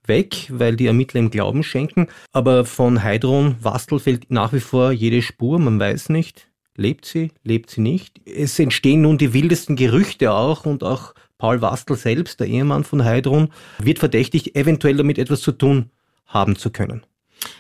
weg, 0.06 0.48
weil 0.50 0.76
die 0.76 0.86
Ermittler 0.86 1.22
ihm 1.22 1.32
Glauben 1.32 1.64
schenken. 1.64 2.08
Aber 2.34 2.66
von 2.66 3.04
Heidrun 3.04 3.56
Wastel 3.62 4.00
fehlt 4.00 4.30
nach 4.30 4.54
wie 4.54 4.60
vor 4.60 4.92
jede 4.92 5.22
Spur. 5.22 5.60
Man 5.60 5.80
weiß 5.80 6.10
nicht, 6.10 6.50
lebt 6.76 7.06
sie, 7.06 7.32
lebt 7.44 7.70
sie 7.70 7.82
nicht. 7.82 8.20
Es 8.28 8.60
entstehen 8.60 9.02
nun 9.02 9.18
die 9.18 9.34
wildesten 9.34 9.78
Gerüchte 9.78 10.34
auch 10.34 10.66
und 10.66 10.84
auch 10.84 11.14
Paul 11.38 11.62
Wastel 11.62 11.96
selbst, 11.96 12.42
der 12.42 12.48
Ehemann 12.48 12.84
von 12.84 13.06
Heidrun, 13.06 13.50
wird 13.80 14.00
verdächtigt, 14.00 14.56
eventuell 14.58 14.98
damit 14.98 15.18
etwas 15.18 15.40
zu 15.40 15.54
tun 15.54 15.90
haben 16.26 16.58
zu 16.58 16.70
können. 16.70 17.06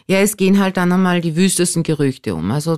Ja, 0.08 0.18
es 0.18 0.36
gehen 0.36 0.60
halt 0.60 0.76
dann 0.76 0.92
einmal 0.92 1.22
die 1.22 1.38
wüstesten 1.38 1.84
Gerüchte 1.84 2.36
um. 2.36 2.52
Also 2.52 2.78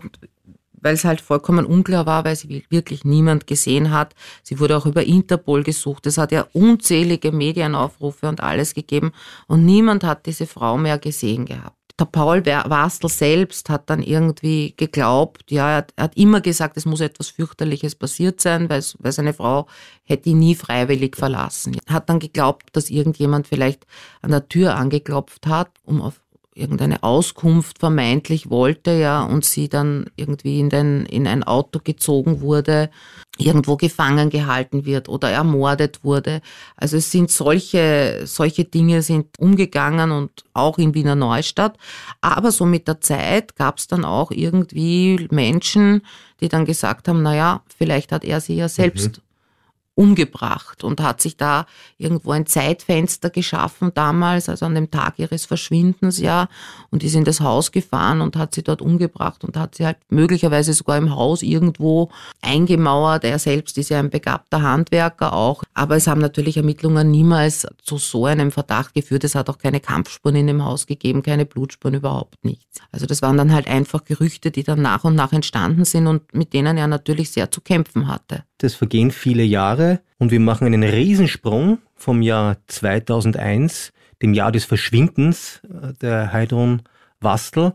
weil 0.86 0.94
es 0.94 1.04
halt 1.04 1.20
vollkommen 1.20 1.66
unklar 1.66 2.06
war, 2.06 2.26
weil 2.26 2.36
sie 2.36 2.64
wirklich 2.70 3.04
niemand 3.04 3.48
gesehen 3.48 3.90
hat. 3.90 4.14
Sie 4.44 4.60
wurde 4.60 4.78
auch 4.78 4.86
über 4.86 5.04
Interpol 5.04 5.64
gesucht. 5.64 6.06
Es 6.06 6.20
hat 6.20 6.32
ja 6.32 6.46
unzählige 6.54 7.32
Medienaufrufe 7.32 8.30
und 8.30 8.42
alles 8.42 8.76
gegeben 8.76 9.12
und 9.48 9.66
niemand 9.66 10.04
hat 10.04 10.28
diese 10.28 10.46
Frau 10.46 10.78
mehr 10.78 11.00
gesehen 11.00 11.46
gehabt. 11.46 11.76
Der 11.98 12.06
Paul 12.06 12.46
Wastel 12.46 13.10
selbst 13.10 13.70
hat 13.70 13.90
dann 13.90 14.04
irgendwie 14.04 14.76
geglaubt, 14.78 15.50
ja, 15.50 15.80
er 15.80 15.88
hat 15.98 16.18
immer 16.18 16.42
gesagt, 16.42 16.78
es 16.78 16.86
muss 16.86 17.00
etwas 17.00 17.30
fürchterliches 17.30 17.96
passiert 17.96 18.42
sein, 18.42 18.70
weil, 18.70 18.84
weil 19.00 19.12
seine 19.14 19.34
Frau 19.34 19.66
hätte 20.04 20.30
ihn 20.30 20.40
nie 20.40 20.56
freiwillig 20.56 21.16
verlassen. 21.16 21.78
Er 21.88 21.96
hat 21.96 22.10
dann 22.10 22.20
geglaubt, 22.20 22.68
dass 22.74 22.90
irgendjemand 22.90 23.48
vielleicht 23.48 23.88
an 24.22 24.32
der 24.32 24.48
Tür 24.50 24.76
angeklopft 24.76 25.48
hat, 25.48 25.72
um 25.84 26.02
auf 26.02 26.20
irgendeine 26.56 27.04
Auskunft 27.04 27.80
vermeintlich 27.80 28.50
wollte, 28.50 28.92
ja, 28.92 29.24
und 29.24 29.44
sie 29.44 29.68
dann 29.68 30.06
irgendwie 30.16 30.62
in, 30.62 30.70
den, 30.70 31.06
in 31.06 31.28
ein 31.28 31.44
Auto 31.44 31.80
gezogen 31.84 32.40
wurde, 32.40 32.90
irgendwo 33.38 33.76
gefangen 33.76 34.30
gehalten 34.30 34.86
wird 34.86 35.10
oder 35.10 35.30
ermordet 35.30 36.04
wurde. 36.04 36.42
Also 36.78 36.96
es 36.96 37.12
sind 37.12 37.30
solche, 37.30 38.22
solche 38.24 38.64
Dinge 38.64 39.02
sind 39.02 39.38
umgegangen 39.38 40.12
und 40.12 40.46
auch 40.54 40.78
in 40.78 40.94
Wiener 40.94 41.16
Neustadt. 41.16 41.78
Aber 42.22 42.52
so 42.52 42.66
mit 42.66 42.88
der 42.88 43.02
Zeit 43.02 43.58
gab 43.58 43.78
es 43.78 43.88
dann 43.88 44.06
auch 44.06 44.32
irgendwie 44.32 45.28
Menschen, 45.32 46.04
die 46.40 46.48
dann 46.48 46.64
gesagt 46.64 47.10
haben, 47.10 47.22
na 47.22 47.36
ja, 47.36 47.64
vielleicht 47.78 48.14
hat 48.14 48.24
er 48.24 48.40
sie 48.40 48.56
ja 48.56 48.70
selbst 48.70 49.18
mhm 49.18 49.25
umgebracht 49.96 50.84
und 50.84 51.02
hat 51.02 51.22
sich 51.22 51.38
da 51.38 51.66
irgendwo 51.98 52.32
ein 52.32 52.46
Zeitfenster 52.46 53.30
geschaffen 53.30 53.92
damals, 53.94 54.50
also 54.50 54.66
an 54.66 54.76
dem 54.76 54.92
Tag 54.92 55.18
ihres 55.18 55.46
Verschwindens, 55.46 56.20
ja, 56.20 56.50
und 56.92 57.04
ist 57.04 57.16
in 57.16 57.24
das 57.24 57.40
Haus 57.40 57.72
gefahren 57.72 58.22
und 58.22 58.36
hat 58.36 58.54
sie 58.54 58.64
dort 58.64 58.82
umgebracht 58.82 59.44
und 59.46 59.58
hat 59.58 59.76
sie 59.76 59.86
halt 59.86 59.98
möglicherweise 60.10 60.74
sogar 60.74 60.98
im 60.98 61.16
Haus 61.16 61.42
irgendwo 61.42 62.10
eingemauert. 62.42 63.24
Er 63.24 63.40
selbst 63.40 63.78
ist 63.78 63.90
ja 63.90 64.00
ein 64.00 64.10
begabter 64.10 64.62
Handwerker 64.62 65.34
auch, 65.34 65.64
aber 65.74 65.96
es 65.96 66.08
haben 66.08 66.22
natürlich 66.22 66.58
Ermittlungen 66.58 67.10
niemals 67.10 67.66
zu 67.82 67.98
so 67.98 68.26
einem 68.26 68.52
Verdacht 68.52 68.94
geführt. 68.94 69.24
Es 69.24 69.36
hat 69.36 69.50
auch 69.50 69.58
keine 69.58 69.80
Kampfspuren 69.80 70.36
in 70.36 70.48
dem 70.48 70.64
Haus 70.64 70.88
gegeben, 70.88 71.24
keine 71.24 71.46
Blutspuren, 71.46 71.96
überhaupt 71.96 72.44
nichts. 72.44 72.80
Also 72.92 73.06
das 73.06 73.22
waren 73.22 73.38
dann 73.38 73.54
halt 73.54 73.68
einfach 73.68 74.04
Gerüchte, 74.04 74.52
die 74.52 74.64
dann 74.64 74.82
nach 74.82 75.06
und 75.06 75.16
nach 75.16 75.32
entstanden 75.32 75.86
sind 75.86 76.08
und 76.08 76.34
mit 76.34 76.54
denen 76.54 76.78
er 76.78 76.88
natürlich 76.88 77.32
sehr 77.32 77.50
zu 77.50 77.62
kämpfen 77.62 78.08
hatte. 78.08 78.44
Das 78.66 78.74
vergehen 78.74 79.12
viele 79.12 79.44
Jahre 79.44 80.00
und 80.18 80.32
wir 80.32 80.40
machen 80.40 80.66
einen 80.66 80.82
Riesensprung 80.82 81.78
vom 81.94 82.24
Jahr 82.24 82.58
2001, 82.66 83.94
dem 84.24 84.34
Jahr 84.34 84.52
des 84.52 84.66
Verschwindens 84.66 85.62
äh, 85.66 85.94
der 86.02 86.34
Heidrun 86.34 86.82
Wastel, 87.20 87.74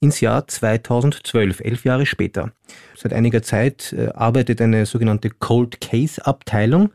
ins 0.00 0.22
Jahr 0.22 0.48
2012, 0.48 1.60
elf 1.60 1.84
Jahre 1.84 2.06
später. 2.06 2.52
Seit 2.96 3.12
einiger 3.12 3.42
Zeit 3.42 3.92
äh, 3.92 4.08
arbeitet 4.14 4.62
eine 4.62 4.86
sogenannte 4.86 5.28
Cold 5.28 5.82
Case 5.82 6.24
Abteilung 6.24 6.88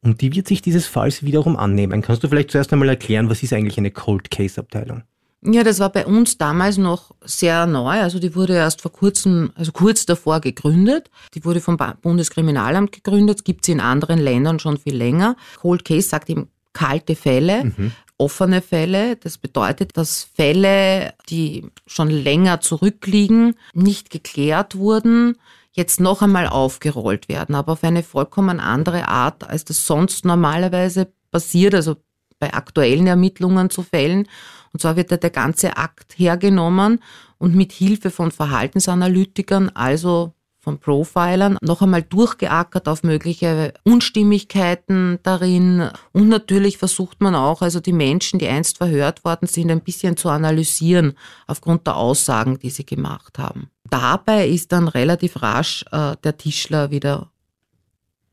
und 0.00 0.20
die 0.20 0.34
wird 0.34 0.48
sich 0.48 0.60
dieses 0.60 0.88
Falls 0.88 1.22
wiederum 1.22 1.56
annehmen. 1.56 2.02
Kannst 2.02 2.24
du 2.24 2.28
vielleicht 2.28 2.50
zuerst 2.50 2.72
einmal 2.72 2.88
erklären, 2.88 3.30
was 3.30 3.44
ist 3.44 3.52
eigentlich 3.52 3.78
eine 3.78 3.92
Cold 3.92 4.32
Case 4.32 4.60
Abteilung? 4.60 5.04
Ja, 5.44 5.64
das 5.64 5.80
war 5.80 5.90
bei 5.90 6.06
uns 6.06 6.38
damals 6.38 6.78
noch 6.78 7.10
sehr 7.20 7.66
neu. 7.66 8.00
Also 8.00 8.20
die 8.20 8.36
wurde 8.36 8.54
erst 8.54 8.80
vor 8.80 8.92
kurzem, 8.92 9.50
also 9.56 9.72
kurz 9.72 10.06
davor 10.06 10.40
gegründet. 10.40 11.10
Die 11.34 11.44
wurde 11.44 11.60
vom 11.60 11.76
Bundeskriminalamt 12.00 12.92
gegründet. 12.92 13.44
Gibt 13.44 13.64
sie 13.64 13.72
in 13.72 13.80
anderen 13.80 14.20
Ländern 14.20 14.60
schon 14.60 14.78
viel 14.78 14.94
länger. 14.94 15.36
Cold 15.60 15.84
Case 15.84 16.08
sagt 16.08 16.30
eben 16.30 16.48
kalte 16.72 17.16
Fälle. 17.16 17.64
Mhm. 17.64 17.92
Offene 18.18 18.62
Fälle, 18.62 19.16
das 19.16 19.36
bedeutet, 19.36 19.96
dass 19.96 20.22
Fälle, 20.22 21.12
die 21.28 21.66
schon 21.88 22.08
länger 22.08 22.60
zurückliegen, 22.60 23.56
nicht 23.74 24.10
geklärt 24.10 24.76
wurden, 24.76 25.38
jetzt 25.72 25.98
noch 25.98 26.22
einmal 26.22 26.46
aufgerollt 26.46 27.28
werden, 27.28 27.56
aber 27.56 27.72
auf 27.72 27.82
eine 27.82 28.04
vollkommen 28.04 28.60
andere 28.60 29.08
Art, 29.08 29.48
als 29.48 29.64
das 29.64 29.86
sonst 29.86 30.24
normalerweise 30.24 31.12
passiert, 31.32 31.74
also 31.74 31.96
bei 32.42 32.52
aktuellen 32.52 33.06
Ermittlungen 33.06 33.70
zu 33.70 33.84
Fällen. 33.84 34.26
Und 34.72 34.80
zwar 34.80 34.96
wird 34.96 35.12
da 35.12 35.16
der 35.16 35.30
ganze 35.30 35.76
Akt 35.76 36.18
hergenommen 36.18 36.98
und 37.38 37.54
mit 37.54 37.70
Hilfe 37.70 38.10
von 38.10 38.32
Verhaltensanalytikern, 38.32 39.68
also 39.68 40.32
von 40.58 40.80
Profilern, 40.80 41.56
noch 41.62 41.82
einmal 41.82 42.02
durchgeackert 42.02 42.88
auf 42.88 43.04
mögliche 43.04 43.74
Unstimmigkeiten 43.84 45.20
darin. 45.22 45.88
Und 46.10 46.28
natürlich 46.28 46.78
versucht 46.78 47.20
man 47.20 47.36
auch, 47.36 47.62
also 47.62 47.78
die 47.78 47.92
Menschen, 47.92 48.40
die 48.40 48.48
einst 48.48 48.78
verhört 48.78 49.24
worden 49.24 49.46
sind, 49.46 49.70
ein 49.70 49.82
bisschen 49.82 50.16
zu 50.16 50.28
analysieren 50.28 51.14
aufgrund 51.46 51.86
der 51.86 51.96
Aussagen, 51.96 52.58
die 52.58 52.70
sie 52.70 52.86
gemacht 52.86 53.38
haben. 53.38 53.70
Dabei 53.88 54.48
ist 54.48 54.72
dann 54.72 54.88
relativ 54.88 55.42
rasch 55.42 55.84
äh, 55.92 56.16
der 56.24 56.36
Tischler 56.36 56.90
wieder 56.90 57.30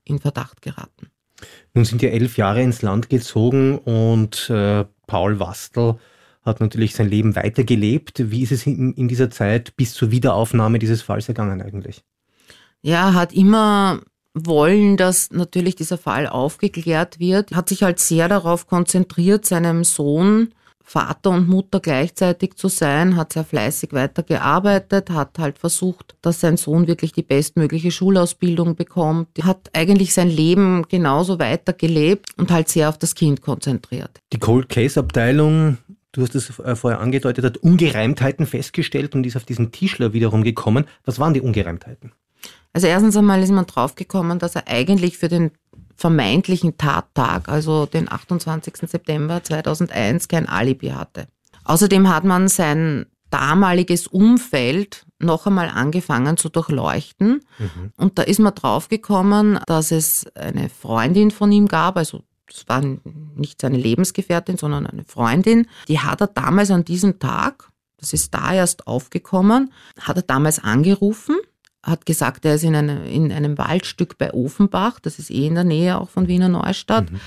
in 0.04 0.18
Verdacht 0.18 0.64
geraten. 0.64 1.12
Nun 1.74 1.86
sind 1.86 2.02
ja 2.02 2.10
elf 2.10 2.38
Jahre 2.38 2.62
ins 2.62 2.82
Land 2.82 3.10
gezogen 3.10 3.78
und 3.78 4.50
äh, 4.50 4.86
Paul 5.08 5.40
Wastel 5.40 5.96
hat 6.44 6.62
natürlich 6.62 6.96
sein 6.96 7.10
Leben 7.10 7.36
weitergelebt. 7.36 8.32
Wie 8.32 8.42
ist 8.42 8.52
es 8.52 8.66
in, 8.66 8.94
in 8.94 9.08
dieser 9.08 9.30
Zeit 9.30 9.76
bis 9.76 9.94
zur 9.94 10.12
Wiederaufnahme 10.12 10.80
dieses 10.80 11.02
Falls 11.02 11.28
ergangen 11.28 11.62
eigentlich? 11.62 12.04
Ja, 12.82 13.14
hat 13.14 13.34
immer 13.34 14.02
wollen, 14.34 14.98
dass 14.98 15.32
natürlich 15.32 15.76
dieser 15.76 15.98
Fall 15.98 16.28
aufgeklärt 16.28 17.20
wird, 17.20 17.52
hat 17.56 17.70
sich 17.70 17.84
halt 17.84 18.00
sehr 18.00 18.28
darauf 18.30 18.68
konzentriert, 18.68 19.46
seinem 19.46 19.84
Sohn 19.84 20.54
Vater 20.90 21.30
und 21.30 21.48
Mutter 21.48 21.80
gleichzeitig 21.80 22.56
zu 22.56 22.68
sein, 22.68 23.16
hat 23.16 23.34
sehr 23.34 23.44
fleißig 23.44 23.94
weitergearbeitet, 23.94 25.12
hat 25.12 25.38
halt 25.38 25.60
versucht, 25.60 26.16
dass 26.24 26.40
sein 26.40 26.58
Sohn 26.58 26.88
wirklich 26.88 27.12
die 27.12 27.22
bestmögliche 27.22 27.92
Schulausbildung 27.92 28.76
bekommt, 28.76 29.28
hat 29.44 29.70
eigentlich 29.74 30.16
sein 30.16 30.30
Leben 30.30 30.88
genauso 30.90 31.38
weitergelebt 31.38 32.32
und 32.38 32.50
halt 32.50 32.70
sehr 32.70 32.90
auf 32.90 32.98
das 32.98 33.14
Kind 33.14 33.44
konzentriert. 33.44 34.20
Die 34.34 34.40
Cold 34.40 34.68
Case 34.70 35.00
Abteilung 35.00 35.78
Du 36.12 36.24
hast 36.24 36.34
es 36.34 36.58
äh, 36.58 36.76
vorher 36.76 37.02
angedeutet, 37.02 37.46
hat 37.46 37.58
Ungereimtheiten 37.58 38.48
festgestellt 38.48 39.14
und 39.14 39.28
ist 39.28 39.36
auf 39.36 39.44
diesen 39.44 39.72
Tischler 39.72 40.12
wiederum 40.12 40.44
gekommen. 40.44 40.86
Was 41.06 41.20
waren 41.20 41.36
die 41.36 41.42
Ungereimtheiten? 41.42 42.14
Also 42.74 42.88
erstens 42.88 43.16
einmal 43.16 43.44
ist 43.44 43.52
man 43.52 43.68
draufgekommen, 43.68 44.40
dass 44.40 44.56
er 44.56 44.68
eigentlich 44.68 45.20
für 45.20 45.28
den 45.28 45.52
vermeintlichen 46.00 46.78
Tattag, 46.78 47.50
also 47.50 47.86
den 47.86 48.10
28. 48.12 48.90
September 48.90 49.44
2001, 49.44 50.30
kein 50.30 50.48
Alibi 50.48 50.90
hatte. 50.90 51.28
Außerdem 51.66 52.08
hat 52.10 52.24
man 52.24 52.48
sein 52.48 53.06
damaliges 53.30 54.08
Umfeld 54.08 55.06
noch 55.20 55.46
einmal 55.46 55.68
angefangen 55.68 56.38
zu 56.38 56.48
durchleuchten. 56.48 57.42
Mhm. 57.58 57.92
Und 57.98 58.18
da 58.18 58.24
ist 58.24 58.40
man 58.40 58.56
draufgekommen, 58.56 59.60
dass 59.68 59.92
es 59.92 60.26
eine 60.36 60.70
Freundin 60.70 61.32
von 61.32 61.52
ihm 61.52 61.68
gab, 61.68 61.98
also 61.98 62.24
das 62.48 62.68
war 62.68 62.82
nicht 63.36 63.62
seine 63.62 63.78
Lebensgefährtin, 63.78 64.58
sondern 64.58 64.88
eine 64.88 65.04
Freundin, 65.04 65.68
die 65.88 66.00
hat 66.00 66.22
er 66.22 66.28
damals 66.28 66.72
an 66.72 66.86
diesem 66.86 67.20
Tag, 67.20 67.70
das 67.98 68.14
ist 68.14 68.34
da 68.34 68.54
erst 68.54 68.88
aufgekommen, 68.88 69.72
hat 70.00 70.16
er 70.16 70.24
damals 70.24 70.64
angerufen, 70.64 71.36
hat 71.90 72.06
gesagt, 72.06 72.46
er 72.46 72.56
ist 72.56 72.64
in, 72.64 72.76
eine, 72.76 73.10
in 73.10 73.32
einem 73.32 73.58
Waldstück 73.58 74.18
bei 74.18 74.34
Ofenbach, 74.34 75.00
das 75.00 75.20
ist 75.20 75.32
eh 75.32 75.48
in 75.48 75.56
der 75.56 75.64
Nähe 75.64 76.00
auch 76.00 76.10
von 76.10 76.28
Wiener 76.28 76.50
Neustadt, 76.50 77.12
mhm. 77.12 77.20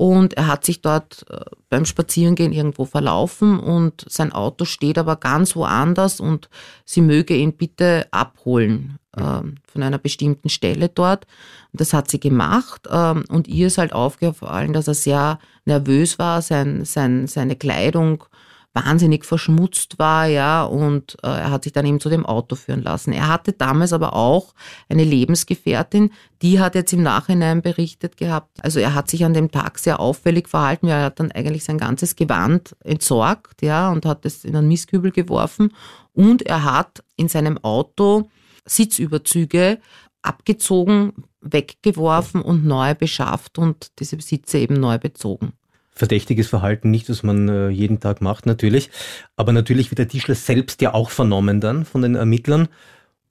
Und 0.00 0.32
er 0.32 0.46
hat 0.46 0.64
sich 0.64 0.80
dort 0.80 1.26
äh, 1.28 1.44
beim 1.68 1.84
Spazierengehen 1.84 2.54
irgendwo 2.54 2.86
verlaufen 2.86 3.60
und 3.60 4.06
sein 4.08 4.32
Auto 4.32 4.64
steht 4.64 4.96
aber 4.96 5.16
ganz 5.16 5.54
woanders 5.54 6.20
und 6.20 6.48
sie 6.86 7.02
möge 7.02 7.36
ihn 7.36 7.52
bitte 7.52 8.06
abholen 8.10 8.98
äh, 9.14 9.20
von 9.20 9.82
einer 9.82 9.98
bestimmten 9.98 10.48
Stelle 10.48 10.88
dort. 10.88 11.26
Und 11.70 11.82
das 11.82 11.92
hat 11.92 12.10
sie 12.10 12.18
gemacht 12.18 12.86
äh, 12.86 13.14
und 13.28 13.46
ihr 13.46 13.66
ist 13.66 13.76
halt 13.76 13.92
aufgefallen, 13.92 14.72
dass 14.72 14.88
er 14.88 14.94
sehr 14.94 15.38
nervös 15.66 16.18
war, 16.18 16.40
sein, 16.40 16.86
sein, 16.86 17.26
seine 17.26 17.56
Kleidung 17.56 18.24
wahnsinnig 18.72 19.24
verschmutzt 19.24 19.98
war, 19.98 20.26
ja, 20.26 20.62
und 20.62 21.16
äh, 21.22 21.26
er 21.26 21.50
hat 21.50 21.64
sich 21.64 21.72
dann 21.72 21.86
eben 21.86 21.98
zu 21.98 22.08
dem 22.08 22.24
Auto 22.24 22.54
führen 22.54 22.82
lassen. 22.82 23.12
Er 23.12 23.28
hatte 23.28 23.52
damals 23.52 23.92
aber 23.92 24.14
auch 24.14 24.54
eine 24.88 25.02
Lebensgefährtin, 25.02 26.12
die 26.40 26.60
hat 26.60 26.76
jetzt 26.76 26.92
im 26.92 27.02
Nachhinein 27.02 27.62
berichtet 27.62 28.16
gehabt. 28.16 28.62
Also 28.62 28.78
er 28.78 28.94
hat 28.94 29.10
sich 29.10 29.24
an 29.24 29.34
dem 29.34 29.50
Tag 29.50 29.78
sehr 29.78 29.98
auffällig 29.98 30.48
verhalten, 30.48 30.86
ja, 30.86 30.98
er 30.98 31.04
hat 31.06 31.18
dann 31.18 31.32
eigentlich 31.32 31.64
sein 31.64 31.78
ganzes 31.78 32.14
Gewand 32.14 32.76
entsorgt, 32.84 33.62
ja, 33.62 33.90
und 33.90 34.06
hat 34.06 34.24
es 34.24 34.44
in 34.44 34.54
einen 34.54 34.68
Mistkübel 34.68 35.10
geworfen 35.10 35.74
und 36.12 36.42
er 36.42 36.64
hat 36.64 37.02
in 37.16 37.28
seinem 37.28 37.58
Auto 37.58 38.30
Sitzüberzüge 38.66 39.78
abgezogen, 40.22 41.24
weggeworfen 41.40 42.42
und 42.42 42.64
neu 42.64 42.94
beschafft 42.94 43.58
und 43.58 43.98
diese 43.98 44.20
Sitze 44.20 44.58
eben 44.58 44.74
neu 44.74 44.98
bezogen 44.98 45.54
verdächtiges 46.00 46.48
Verhalten 46.48 46.90
nicht, 46.90 47.10
was 47.10 47.22
man 47.22 47.48
äh, 47.48 47.68
jeden 47.68 48.00
Tag 48.00 48.22
macht 48.22 48.46
natürlich. 48.46 48.90
Aber 49.36 49.52
natürlich 49.52 49.90
wird 49.90 49.98
der 49.98 50.08
Tischler 50.08 50.34
selbst 50.34 50.80
ja 50.80 50.94
auch 50.94 51.10
vernommen 51.10 51.60
dann 51.60 51.84
von 51.84 52.00
den 52.00 52.14
Ermittlern 52.14 52.68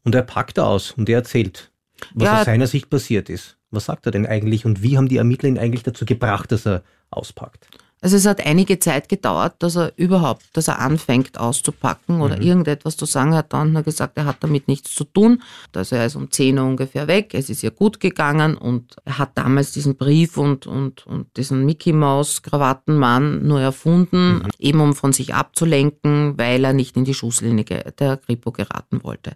und 0.04 0.14
er 0.14 0.22
packt 0.22 0.60
aus 0.60 0.92
und 0.92 1.10
er 1.10 1.18
erzählt, 1.18 1.72
was 2.14 2.26
ja. 2.28 2.40
aus 2.40 2.46
seiner 2.46 2.68
Sicht 2.68 2.90
passiert 2.92 3.28
ist. 3.28 3.58
Was 3.72 3.86
sagt 3.86 4.06
er 4.06 4.12
denn 4.12 4.28
eigentlich 4.28 4.66
und 4.66 4.84
wie 4.84 4.98
haben 4.98 5.10
die 5.10 5.18
Ermittler 5.18 5.50
ihn 5.50 5.58
eigentlich 5.58 5.84
dazu 5.84 6.06
gebracht, 6.06 6.52
dass 6.52 6.68
er 6.68 6.84
auspackt? 7.10 7.68
Also 8.02 8.16
es 8.16 8.26
hat 8.26 8.46
einige 8.46 8.80
Zeit 8.80 9.10
gedauert, 9.10 9.56
dass 9.60 9.76
er 9.76 9.92
überhaupt, 9.98 10.46
dass 10.54 10.70
er 10.70 10.80
anfängt 10.80 11.38
auszupacken 11.38 12.22
oder 12.22 12.38
mhm. 12.38 12.44
irgendetwas 12.44 12.96
zu 12.96 13.06
sagen. 13.06 13.34
Er 13.34 13.40
hat 13.40 13.52
dann 13.52 13.84
gesagt, 13.84 14.18
er 14.18 14.26
hat 14.26 14.38
damit 14.40 14.70
nichts 14.70 14.96
zu 14.96 15.04
tun. 15.04 15.42
Also 15.76 15.98
er 15.98 16.06
ist 16.06 16.16
um 16.16 16.32
10 16.32 16.58
Uhr 16.58 16.66
ungefähr 16.66 17.08
weg. 17.08 17.34
Es 17.34 17.50
ist 17.50 17.62
ihr 17.62 17.72
gut 17.72 18.00
gegangen 18.00 18.56
und 18.56 18.96
er 19.04 19.18
hat 19.18 19.38
damals 19.38 19.74
diesen 19.74 19.98
Brief 19.98 20.38
und, 20.38 20.66
und, 20.66 21.06
und 21.08 21.36
diesen 21.36 21.66
Mickey 21.66 21.92
Maus 21.92 22.42
Krawattenmann 22.42 23.46
nur 23.46 23.60
erfunden, 23.60 24.36
mhm. 24.36 24.50
eben 24.60 24.80
um 24.80 24.96
von 24.96 25.12
sich 25.12 25.34
abzulenken, 25.34 26.38
weil 26.38 26.64
er 26.64 26.74
nicht 26.74 26.96
in 26.96 27.04
die 27.04 27.14
Schusslinie 27.14 27.66
der 28.00 28.16
Kripo 28.16 28.54
geraten 28.54 29.04
wollte. 29.04 29.34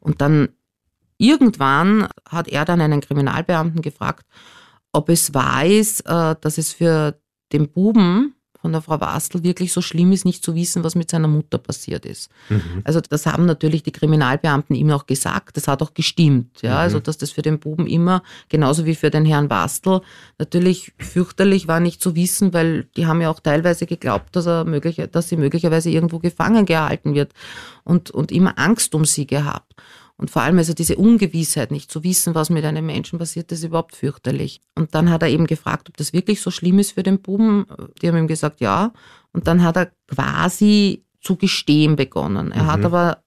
Und 0.00 0.22
dann 0.22 0.48
irgendwann 1.18 2.08
hat 2.26 2.48
er 2.48 2.64
dann 2.64 2.80
einen 2.80 3.02
Kriminalbeamten 3.02 3.82
gefragt, 3.82 4.24
ob 4.92 5.10
es 5.10 5.34
wahr 5.34 5.66
ist, 5.66 6.00
äh, 6.06 6.34
dass 6.40 6.56
es 6.56 6.72
für 6.72 7.18
dem 7.52 7.68
Buben 7.68 8.34
von 8.60 8.72
der 8.72 8.82
Frau 8.82 9.00
Wastel 9.00 9.44
wirklich 9.44 9.72
so 9.72 9.80
schlimm 9.80 10.10
ist, 10.10 10.24
nicht 10.24 10.42
zu 10.42 10.54
wissen, 10.54 10.82
was 10.82 10.96
mit 10.96 11.10
seiner 11.10 11.28
Mutter 11.28 11.58
passiert 11.58 12.04
ist. 12.04 12.28
Mhm. 12.48 12.82
Also 12.82 13.00
das 13.00 13.24
haben 13.26 13.46
natürlich 13.46 13.84
die 13.84 13.92
Kriminalbeamten 13.92 14.74
ihm 14.74 14.90
auch 14.90 15.06
gesagt, 15.06 15.56
das 15.56 15.68
hat 15.68 15.80
auch 15.80 15.94
gestimmt. 15.94 16.62
Ja? 16.62 16.72
Mhm. 16.72 16.78
Also 16.78 17.00
dass 17.00 17.18
das 17.18 17.30
für 17.30 17.42
den 17.42 17.60
Buben 17.60 17.86
immer, 17.86 18.22
genauso 18.48 18.84
wie 18.84 18.96
für 18.96 19.10
den 19.10 19.24
Herrn 19.24 19.48
Wastel, 19.48 20.00
natürlich 20.38 20.92
fürchterlich 20.98 21.68
war, 21.68 21.78
nicht 21.78 22.02
zu 22.02 22.16
wissen, 22.16 22.52
weil 22.52 22.84
die 22.96 23.06
haben 23.06 23.20
ja 23.20 23.30
auch 23.30 23.40
teilweise 23.40 23.86
geglaubt, 23.86 24.34
dass, 24.34 24.46
er 24.46 24.64
möglich, 24.64 25.00
dass 25.12 25.28
sie 25.28 25.36
möglicherweise 25.36 25.90
irgendwo 25.90 26.18
gefangen 26.18 26.66
gehalten 26.66 27.14
wird 27.14 27.32
und, 27.84 28.10
und 28.10 28.32
immer 28.32 28.58
Angst 28.58 28.94
um 28.94 29.04
sie 29.04 29.26
gehabt. 29.26 29.72
Und 30.18 30.32
vor 30.32 30.42
allem 30.42 30.58
also 30.58 30.74
diese 30.74 30.96
Ungewissheit, 30.96 31.70
nicht 31.70 31.92
zu 31.92 32.02
wissen, 32.02 32.34
was 32.34 32.50
mit 32.50 32.64
einem 32.64 32.84
Menschen 32.84 33.20
passiert, 33.20 33.52
ist 33.52 33.62
überhaupt 33.62 33.94
fürchterlich. 33.94 34.60
Und 34.74 34.94
dann 34.94 35.10
hat 35.10 35.22
er 35.22 35.28
eben 35.28 35.46
gefragt, 35.46 35.88
ob 35.88 35.96
das 35.96 36.12
wirklich 36.12 36.42
so 36.42 36.50
schlimm 36.50 36.80
ist 36.80 36.92
für 36.92 37.04
den 37.04 37.20
Buben. 37.20 37.66
Die 38.02 38.08
haben 38.08 38.16
ihm 38.16 38.26
gesagt, 38.26 38.60
ja. 38.60 38.92
Und 39.32 39.46
dann 39.46 39.62
hat 39.62 39.76
er 39.76 39.92
quasi 40.08 41.04
zu 41.20 41.36
gestehen 41.36 41.94
begonnen. 41.94 42.50
Er 42.50 42.64
mhm. 42.64 42.66
hat 42.66 42.84
aber 42.84 43.22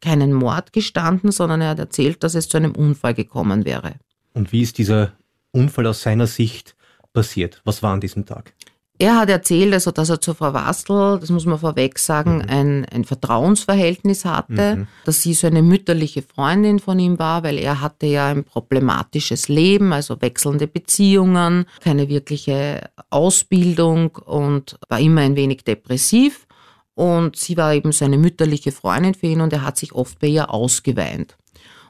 keinen 0.00 0.32
Mord 0.32 0.72
gestanden, 0.72 1.32
sondern 1.32 1.60
er 1.60 1.70
hat 1.70 1.78
erzählt, 1.78 2.22
dass 2.24 2.34
es 2.34 2.48
zu 2.48 2.56
einem 2.56 2.72
Unfall 2.72 3.12
gekommen 3.12 3.66
wäre. 3.66 3.96
Und 4.32 4.52
wie 4.52 4.62
ist 4.62 4.78
dieser 4.78 5.12
Unfall 5.52 5.86
aus 5.86 6.02
seiner 6.02 6.26
Sicht 6.26 6.76
passiert? 7.12 7.60
Was 7.64 7.82
war 7.82 7.92
an 7.92 8.00
diesem 8.00 8.24
Tag? 8.24 8.54
Er 8.98 9.18
hat 9.18 9.28
erzählt, 9.28 9.74
also, 9.74 9.90
dass 9.90 10.08
er 10.08 10.20
zur 10.20 10.34
Frau 10.34 10.54
Wastel, 10.54 11.18
das 11.20 11.30
muss 11.30 11.44
man 11.44 11.58
vorweg 11.58 11.98
sagen, 11.98 12.36
mhm. 12.36 12.44
ein, 12.48 12.84
ein 12.86 13.04
Vertrauensverhältnis 13.04 14.24
hatte, 14.24 14.76
mhm. 14.76 14.88
dass 15.04 15.22
sie 15.22 15.34
so 15.34 15.46
eine 15.46 15.62
mütterliche 15.62 16.22
Freundin 16.22 16.78
von 16.78 16.98
ihm 16.98 17.18
war, 17.18 17.42
weil 17.42 17.58
er 17.58 17.80
hatte 17.80 18.06
ja 18.06 18.28
ein 18.28 18.44
problematisches 18.44 19.48
Leben, 19.48 19.92
also 19.92 20.20
wechselnde 20.22 20.66
Beziehungen, 20.66 21.66
keine 21.80 22.08
wirkliche 22.08 22.88
Ausbildung 23.10 24.16
und 24.16 24.78
war 24.88 25.00
immer 25.00 25.20
ein 25.20 25.36
wenig 25.36 25.64
depressiv. 25.64 26.46
Und 26.94 27.36
sie 27.36 27.58
war 27.58 27.74
eben 27.74 27.92
seine 27.92 28.16
mütterliche 28.16 28.72
Freundin 28.72 29.12
für 29.12 29.26
ihn 29.26 29.42
und 29.42 29.52
er 29.52 29.62
hat 29.62 29.76
sich 29.76 29.92
oft 29.92 30.18
bei 30.18 30.28
ihr 30.28 30.50
ausgeweint. 30.50 31.36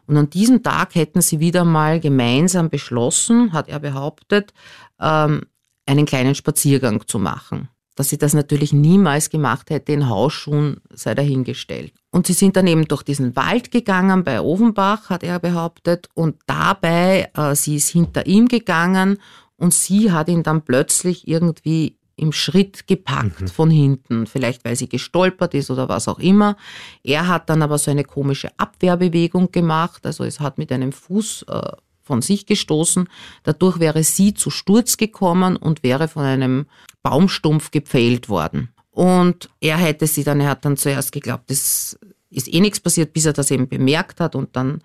Und 0.08 0.16
an 0.16 0.30
diesem 0.30 0.64
Tag 0.64 0.96
hätten 0.96 1.20
sie 1.20 1.38
wieder 1.38 1.64
mal 1.64 2.00
gemeinsam 2.00 2.70
beschlossen, 2.70 3.52
hat 3.52 3.68
er 3.68 3.78
behauptet, 3.78 4.52
ähm, 5.00 5.42
einen 5.86 6.06
kleinen 6.06 6.34
Spaziergang 6.34 7.06
zu 7.06 7.18
machen. 7.18 7.68
Dass 7.94 8.10
sie 8.10 8.18
das 8.18 8.34
natürlich 8.34 8.74
niemals 8.74 9.30
gemacht 9.30 9.70
hätte 9.70 9.92
in 9.92 10.08
Hausschuhen, 10.08 10.82
sei 10.92 11.14
dahingestellt. 11.14 11.94
Und 12.10 12.26
sie 12.26 12.34
sind 12.34 12.56
dann 12.56 12.66
eben 12.66 12.86
durch 12.86 13.02
diesen 13.02 13.34
Wald 13.36 13.70
gegangen 13.70 14.22
bei 14.22 14.40
Ofenbach, 14.40 15.08
hat 15.08 15.22
er 15.22 15.38
behauptet, 15.38 16.08
und 16.14 16.36
dabei, 16.46 17.30
äh, 17.34 17.54
sie 17.54 17.76
ist 17.76 17.88
hinter 17.88 18.26
ihm 18.26 18.48
gegangen 18.48 19.18
und 19.56 19.72
sie 19.72 20.12
hat 20.12 20.28
ihn 20.28 20.42
dann 20.42 20.62
plötzlich 20.62 21.26
irgendwie 21.26 21.96
im 22.16 22.32
Schritt 22.32 22.86
gepackt 22.86 23.42
mhm. 23.42 23.48
von 23.48 23.70
hinten, 23.70 24.26
vielleicht 24.26 24.64
weil 24.64 24.76
sie 24.76 24.88
gestolpert 24.88 25.54
ist 25.54 25.70
oder 25.70 25.88
was 25.88 26.08
auch 26.08 26.18
immer. 26.18 26.56
Er 27.02 27.28
hat 27.28 27.50
dann 27.50 27.62
aber 27.62 27.78
so 27.78 27.90
eine 27.90 28.04
komische 28.04 28.48
Abwehrbewegung 28.56 29.52
gemacht, 29.52 30.06
also 30.06 30.24
es 30.24 30.40
hat 30.40 30.58
mit 30.58 30.72
einem 30.72 30.92
Fuß 30.92 31.44
äh, 31.48 31.72
von 32.06 32.22
sich 32.22 32.46
gestoßen. 32.46 33.08
Dadurch 33.42 33.80
wäre 33.80 34.04
sie 34.04 34.32
zu 34.32 34.50
Sturz 34.50 34.96
gekommen 34.96 35.56
und 35.56 35.82
wäre 35.82 36.08
von 36.08 36.24
einem 36.24 36.66
Baumstumpf 37.02 37.70
gepfählt 37.70 38.28
worden. 38.28 38.70
Und 38.92 39.50
er 39.60 39.76
hätte 39.76 40.06
sie 40.06 40.24
dann, 40.24 40.40
er 40.40 40.50
hat 40.50 40.64
dann 40.64 40.76
zuerst 40.76 41.12
geglaubt, 41.12 41.50
es 41.50 41.98
ist 42.30 42.52
eh 42.52 42.60
nichts 42.60 42.80
passiert, 42.80 43.12
bis 43.12 43.26
er 43.26 43.32
das 43.32 43.50
eben 43.50 43.68
bemerkt 43.68 44.20
hat 44.20 44.34
und 44.34 44.56
dann 44.56 44.80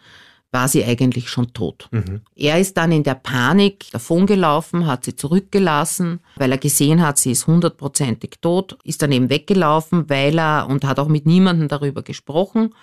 war 0.52 0.68
sie 0.68 0.84
eigentlich 0.84 1.30
schon 1.30 1.54
tot. 1.54 1.88
Mhm. 1.92 2.22
Er 2.36 2.60
ist 2.60 2.76
dann 2.76 2.92
in 2.92 3.04
der 3.04 3.16
Panik 3.16 3.86
davongelaufen, 3.92 4.86
hat 4.86 5.06
sie 5.06 5.16
zurückgelassen, 5.16 6.20
weil 6.36 6.52
er 6.52 6.58
gesehen 6.58 7.02
hat, 7.02 7.18
sie 7.18 7.32
ist 7.32 7.48
hundertprozentig 7.48 8.36
tot, 8.42 8.78
ist 8.84 9.02
dann 9.02 9.14
eben 9.14 9.30
weggelaufen, 9.30 10.10
weil 10.10 10.38
er 10.38 10.68
und 10.68 10.84
hat 10.84 11.00
auch 11.00 11.08
mit 11.08 11.26
niemandem 11.26 11.70
darüber 11.70 12.04
gesprochen 12.04 12.74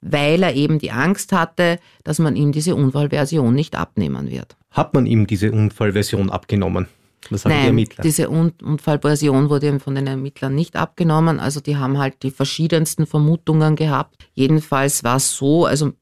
weil 0.00 0.42
er 0.42 0.54
eben 0.54 0.78
die 0.78 0.90
Angst 0.90 1.32
hatte, 1.32 1.78
dass 2.04 2.18
man 2.18 2.36
ihm 2.36 2.52
diese 2.52 2.74
Unfallversion 2.74 3.54
nicht 3.54 3.76
abnehmen 3.76 4.30
wird. 4.30 4.56
Hat 4.70 4.94
man 4.94 5.06
ihm 5.06 5.26
diese 5.26 5.52
Unfallversion 5.52 6.30
abgenommen? 6.30 6.86
Was 7.28 7.42
sagen 7.42 7.54
Nein, 7.54 7.62
die 7.62 7.68
Ermittler? 7.68 8.02
Diese 8.02 8.30
Unfallversion 8.30 9.50
wurde 9.50 9.78
von 9.80 9.94
den 9.94 10.06
Ermittlern 10.06 10.54
nicht 10.54 10.76
abgenommen. 10.76 11.38
Also 11.38 11.60
die 11.60 11.76
haben 11.76 11.98
halt 11.98 12.22
die 12.22 12.30
verschiedensten 12.30 13.06
Vermutungen 13.06 13.76
gehabt. 13.76 14.16
Jedenfalls 14.34 15.04
war 15.04 15.16
es 15.16 15.36
so, 15.36 15.66
also 15.66 15.92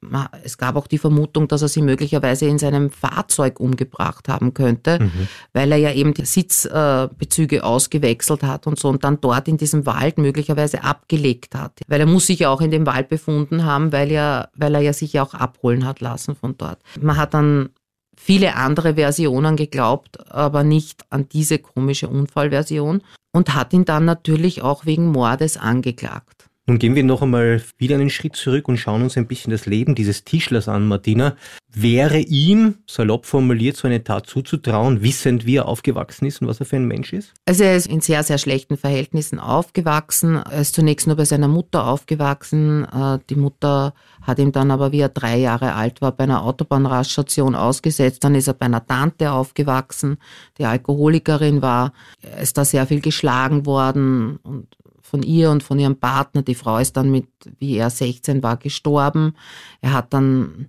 es 0.44 0.58
gab 0.58 0.76
auch 0.76 0.86
die 0.86 0.98
Vermutung, 0.98 1.48
dass 1.48 1.62
er 1.62 1.68
sie 1.68 1.82
möglicherweise 1.82 2.46
in 2.46 2.58
seinem 2.58 2.90
Fahrzeug 2.90 3.58
umgebracht 3.58 4.28
haben 4.28 4.54
könnte, 4.54 5.00
mhm. 5.00 5.28
weil 5.52 5.72
er 5.72 5.78
ja 5.78 5.92
eben 5.92 6.14
die 6.14 6.24
Sitzbezüge 6.24 7.64
ausgewechselt 7.64 8.42
hat 8.42 8.66
und 8.66 8.78
so 8.78 8.88
und 8.88 9.04
dann 9.04 9.20
dort 9.20 9.48
in 9.48 9.56
diesem 9.56 9.86
Wald 9.86 10.18
möglicherweise 10.18 10.84
abgelegt 10.84 11.54
hat. 11.54 11.80
Weil 11.88 12.00
er 12.00 12.06
muss 12.06 12.26
sich 12.26 12.40
ja 12.40 12.50
auch 12.50 12.60
in 12.60 12.70
dem 12.70 12.86
Wald 12.86 13.08
befunden 13.08 13.64
haben, 13.64 13.92
weil, 13.92 14.10
er, 14.10 14.50
weil 14.54 14.74
er 14.74 14.80
ja 14.80 14.92
sich 14.92 15.14
ja 15.14 15.22
auch 15.22 15.34
abholen 15.34 15.84
hat 15.84 16.00
lassen 16.00 16.36
von 16.36 16.56
dort. 16.56 16.78
Man 17.00 17.16
hat 17.16 17.34
dann 17.34 17.70
viele 18.18 18.56
andere 18.56 18.94
Versionen 18.96 19.56
geglaubt, 19.56 20.30
aber 20.30 20.64
nicht 20.64 21.04
an 21.10 21.28
diese 21.28 21.58
komische 21.58 22.08
Unfallversion 22.08 23.02
und 23.32 23.54
hat 23.54 23.72
ihn 23.72 23.84
dann 23.84 24.04
natürlich 24.04 24.62
auch 24.62 24.84
wegen 24.84 25.06
Mordes 25.06 25.56
angeklagt. 25.56 26.47
Nun 26.68 26.78
gehen 26.78 26.94
wir 26.94 27.02
noch 27.02 27.22
einmal 27.22 27.62
wieder 27.78 27.94
einen 27.94 28.10
Schritt 28.10 28.36
zurück 28.36 28.68
und 28.68 28.76
schauen 28.76 29.00
uns 29.00 29.16
ein 29.16 29.26
bisschen 29.26 29.50
das 29.52 29.64
Leben 29.64 29.94
dieses 29.94 30.24
Tischlers 30.24 30.68
an, 30.68 30.86
Martina. 30.86 31.34
Wäre 31.72 32.18
ihm, 32.18 32.74
salopp 32.86 33.24
formuliert, 33.24 33.78
so 33.78 33.88
eine 33.88 34.04
Tat 34.04 34.26
zuzutrauen, 34.26 35.02
wissend, 35.02 35.46
wie 35.46 35.56
er 35.56 35.66
aufgewachsen 35.66 36.26
ist 36.26 36.42
und 36.42 36.46
was 36.46 36.60
er 36.60 36.66
für 36.66 36.76
ein 36.76 36.84
Mensch 36.84 37.14
ist? 37.14 37.32
Also 37.46 37.64
er 37.64 37.74
ist 37.74 37.86
in 37.86 38.02
sehr, 38.02 38.22
sehr 38.22 38.36
schlechten 38.36 38.76
Verhältnissen 38.76 39.38
aufgewachsen. 39.38 40.36
Er 40.36 40.60
ist 40.60 40.74
zunächst 40.74 41.06
nur 41.06 41.16
bei 41.16 41.24
seiner 41.24 41.48
Mutter 41.48 41.86
aufgewachsen. 41.86 42.84
Äh, 42.84 43.18
die 43.30 43.36
Mutter 43.36 43.94
hat 44.20 44.38
ihm 44.38 44.52
dann 44.52 44.70
aber, 44.70 44.92
wie 44.92 45.00
er 45.00 45.08
drei 45.08 45.38
Jahre 45.38 45.72
alt 45.72 46.02
war, 46.02 46.12
bei 46.12 46.24
einer 46.24 46.42
Autobahnraststation 46.42 47.54
ausgesetzt. 47.54 48.24
Dann 48.24 48.34
ist 48.34 48.46
er 48.46 48.52
bei 48.52 48.66
einer 48.66 48.84
Tante 48.84 49.32
aufgewachsen, 49.32 50.18
die 50.58 50.66
Alkoholikerin 50.66 51.62
war. 51.62 51.94
Er 52.20 52.42
ist 52.42 52.58
da 52.58 52.66
sehr 52.66 52.86
viel 52.86 53.00
geschlagen 53.00 53.64
worden 53.64 54.36
und 54.42 54.66
von 55.08 55.22
ihr 55.22 55.50
und 55.50 55.62
von 55.62 55.78
ihrem 55.78 55.96
Partner. 55.96 56.42
Die 56.42 56.54
Frau 56.54 56.78
ist 56.78 56.96
dann 56.96 57.10
mit, 57.10 57.26
wie 57.58 57.76
er 57.76 57.90
16 57.90 58.42
war, 58.42 58.56
gestorben. 58.56 59.34
Er 59.80 59.94
hat 59.94 60.12
dann 60.12 60.68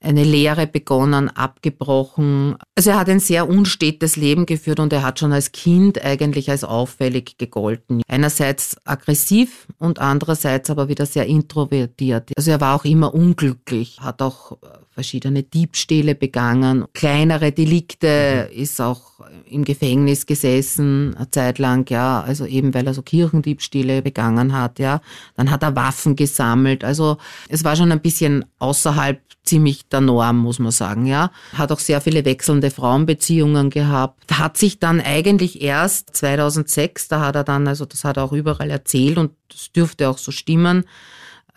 eine 0.00 0.22
Lehre 0.22 0.66
begonnen, 0.66 1.28
abgebrochen. 1.28 2.56
Also 2.76 2.90
er 2.90 2.98
hat 3.00 3.08
ein 3.08 3.20
sehr 3.20 3.48
unstetes 3.48 4.16
Leben 4.16 4.46
geführt 4.46 4.80
und 4.80 4.92
er 4.92 5.02
hat 5.02 5.18
schon 5.18 5.32
als 5.32 5.52
Kind 5.52 6.02
eigentlich 6.04 6.50
als 6.50 6.64
auffällig 6.64 7.36
gegolten. 7.38 8.02
Einerseits 8.06 8.76
aggressiv 8.84 9.66
und 9.78 9.98
andererseits 9.98 10.70
aber 10.70 10.88
wieder 10.88 11.06
sehr 11.06 11.26
introvertiert. 11.26 12.30
Also 12.36 12.52
er 12.52 12.60
war 12.60 12.76
auch 12.76 12.84
immer 12.84 13.12
unglücklich, 13.12 13.98
hat 14.00 14.22
auch 14.22 14.56
verschiedene 14.98 15.44
Diebstähle 15.44 16.16
begangen, 16.16 16.84
kleinere 16.92 17.52
Delikte, 17.52 18.50
mhm. 18.50 18.60
ist 18.60 18.80
auch 18.80 19.20
im 19.48 19.64
Gefängnis 19.64 20.26
gesessen, 20.26 21.14
eine 21.14 21.30
Zeit 21.30 21.60
lang, 21.60 21.88
ja, 21.88 22.20
also 22.20 22.46
eben 22.46 22.74
weil 22.74 22.84
er 22.84 22.94
so 22.94 23.02
Kirchendiebstähle 23.02 24.02
begangen 24.02 24.52
hat, 24.52 24.80
ja. 24.80 25.00
Dann 25.36 25.52
hat 25.52 25.62
er 25.62 25.76
Waffen 25.76 26.16
gesammelt, 26.16 26.82
also 26.82 27.16
es 27.48 27.62
war 27.62 27.76
schon 27.76 27.92
ein 27.92 28.00
bisschen 28.00 28.44
außerhalb 28.58 29.20
ziemlich 29.44 29.87
der 29.92 30.00
Norm, 30.00 30.38
muss 30.38 30.58
man 30.58 30.72
sagen, 30.72 31.06
ja. 31.06 31.30
Hat 31.54 31.72
auch 31.72 31.78
sehr 31.78 32.00
viele 32.00 32.24
wechselnde 32.24 32.70
Frauenbeziehungen 32.70 33.70
gehabt. 33.70 34.38
Hat 34.38 34.56
sich 34.56 34.78
dann 34.78 35.00
eigentlich 35.00 35.62
erst 35.62 36.16
2006, 36.16 37.08
da 37.08 37.20
hat 37.20 37.36
er 37.36 37.44
dann, 37.44 37.66
also 37.68 37.84
das 37.84 38.04
hat 38.04 38.16
er 38.16 38.24
auch 38.24 38.32
überall 38.32 38.70
erzählt 38.70 39.18
und 39.18 39.32
das 39.48 39.72
dürfte 39.72 40.08
auch 40.08 40.18
so 40.18 40.30
stimmen, 40.30 40.84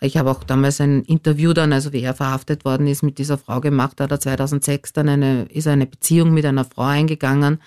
ich 0.02 0.16
habe 0.16 0.30
auch 0.30 0.42
damals 0.42 0.80
ein 0.80 1.02
Interview 1.02 1.52
dann, 1.52 1.72
also 1.72 1.92
wie 1.92 2.02
er 2.02 2.14
verhaftet 2.14 2.64
worden 2.64 2.88
ist, 2.88 3.04
mit 3.04 3.18
dieser 3.18 3.38
Frau 3.38 3.60
gemacht. 3.60 4.00
Da 4.00 4.04
hat 4.04 4.10
er 4.10 4.20
2006 4.20 4.92
dann 4.92 5.08
eine, 5.08 5.44
ist 5.44 5.68
eine 5.68 5.86
Beziehung 5.86 6.34
mit 6.34 6.44
einer 6.44 6.64
Frau 6.64 6.82
eingegangen, 6.82 7.60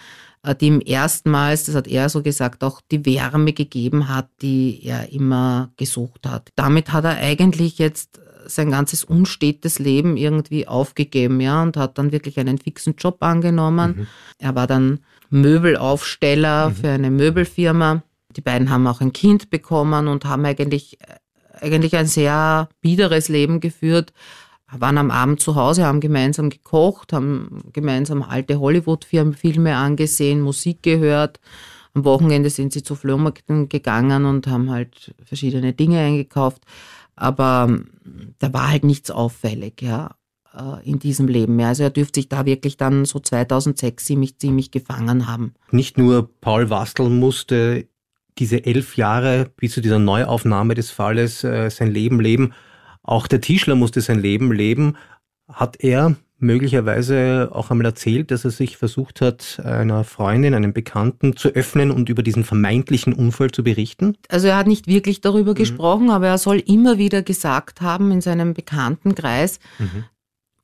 äh, 0.44 0.54
die 0.54 0.68
ihm 0.68 0.82
erstmals, 0.86 1.64
das 1.64 1.76
hat 1.76 1.88
er 1.88 2.10
so 2.10 2.22
gesagt, 2.22 2.62
auch 2.64 2.82
die 2.92 3.06
Wärme 3.06 3.54
gegeben 3.54 4.10
hat, 4.10 4.28
die 4.42 4.82
er 4.84 5.14
immer 5.14 5.72
gesucht 5.78 6.28
hat. 6.28 6.50
Damit 6.58 6.92
hat 6.92 7.06
er 7.06 7.16
eigentlich 7.16 7.78
jetzt 7.78 8.20
sein 8.48 8.72
ganzes 8.72 9.04
unstetes 9.04 9.80
Leben 9.80 10.18
irgendwie 10.18 10.68
aufgegeben, 10.68 11.40
ja, 11.42 11.62
und 11.62 11.78
hat 11.78 11.98
dann 11.98 12.12
wirklich 12.12 12.40
einen 12.40 12.58
fixen 12.58 12.96
Job 12.98 13.18
angenommen. 13.22 13.96
Mhm. 13.98 14.08
Er 14.40 14.56
war 14.56 14.68
dann 14.68 15.00
Möbelaufsteller 15.30 16.70
mhm. 16.70 16.76
für 16.76 16.90
eine 16.90 17.12
Möbelfirma. 17.12 18.04
Die 18.36 18.42
beiden 18.42 18.70
haben 18.70 18.86
auch 18.88 19.02
ein 19.02 19.14
Kind 19.14 19.50
bekommen 19.50 20.08
und 20.08 20.26
haben 20.26 20.46
eigentlich 20.46 20.98
eigentlich 21.62 21.96
ein 21.96 22.08
sehr 22.08 22.70
biederes 22.82 23.30
Leben 23.30 23.60
geführt, 23.60 24.14
waren 24.72 24.98
am 24.98 25.12
Abend 25.12 25.40
zu 25.40 25.56
Hause, 25.56 25.86
haben 25.86 26.00
gemeinsam 26.00 26.50
gekocht, 26.50 27.14
haben 27.14 27.64
gemeinsam 27.72 28.24
alte 28.24 28.60
Hollywood-Filme 28.60 29.76
angesehen, 29.76 30.42
Musik 30.42 30.84
gehört. 30.84 31.40
Am 31.94 32.04
Wochenende 32.04 32.50
sind 32.50 32.74
sie 32.74 32.84
zu 32.84 32.96
Flohmärkten 32.96 33.70
gegangen 33.70 34.26
und 34.26 34.48
haben 34.48 34.70
halt 34.70 35.16
verschiedene 35.24 35.72
Dinge 35.72 36.00
eingekauft. 36.00 36.62
Aber 37.16 37.68
ähm, 37.70 37.88
da 38.40 38.54
war 38.54 38.70
halt 38.70 38.84
nichts 38.84 39.12
auffällig, 39.12 39.82
ja, 39.82 40.16
äh, 40.54 40.90
in 40.90 41.00
diesem 41.00 41.28
Leben. 41.28 41.60
Also 41.62 41.84
er 41.84 41.90
dürfte 41.90 42.20
sich 42.20 42.30
da 42.30 42.46
wirklich 42.46 42.78
dann 42.78 43.06
so 43.06 43.20
2006 43.20 44.06
ziemlich, 44.06 44.38
ziemlich 44.38 44.72
gefangen 44.72 45.28
haben. 45.28 45.54
Nicht 45.72 45.98
nur 45.98 46.30
Paul 46.42 46.70
Wastel 46.70 47.10
musste 47.10 47.88
diese 48.38 48.66
elf 48.66 48.98
Jahre 48.98 49.52
bis 49.56 49.74
zu 49.74 49.82
dieser 49.82 50.00
Neuaufnahme 50.00 50.76
des 50.76 50.92
Falles 50.92 51.44
äh, 51.44 51.70
sein 51.70 51.92
Leben 51.92 52.20
leben. 52.20 52.54
Auch 53.02 53.28
der 53.28 53.42
Tischler 53.42 53.76
musste 53.76 54.02
sein 54.02 54.20
Leben 54.20 54.52
leben. 54.52 54.98
Hat 55.48 55.78
er 55.80 56.16
möglicherweise 56.38 57.50
auch 57.52 57.72
einmal 57.72 57.86
erzählt, 57.86 58.32
dass 58.32 58.46
er 58.46 58.52
sich 58.52 58.78
versucht 58.78 59.22
hat, 59.22 59.62
einer 59.64 60.04
Freundin, 60.04 60.54
einem 60.54 60.74
Bekannten 60.74 61.36
zu 61.38 61.50
öffnen 61.50 61.92
und 61.92 62.10
über 62.10 62.24
diesen 62.24 62.44
vermeintlichen 62.44 63.14
Unfall 63.14 63.52
zu 63.52 63.64
berichten? 63.64 64.18
Also 64.30 64.48
er 64.48 64.58
hat 64.58 64.68
nicht 64.68 64.88
wirklich 64.88 65.22
darüber 65.22 65.52
mhm. 65.52 65.56
gesprochen, 65.56 66.10
aber 66.10 66.28
er 66.28 66.38
soll 66.38 66.60
immer 66.60 66.98
wieder 66.98 67.22
gesagt 67.22 67.82
haben 67.82 68.12
in 68.12 68.22
seinem 68.22 68.54
Bekanntenkreis, 68.54 69.60
mhm. 69.80 70.06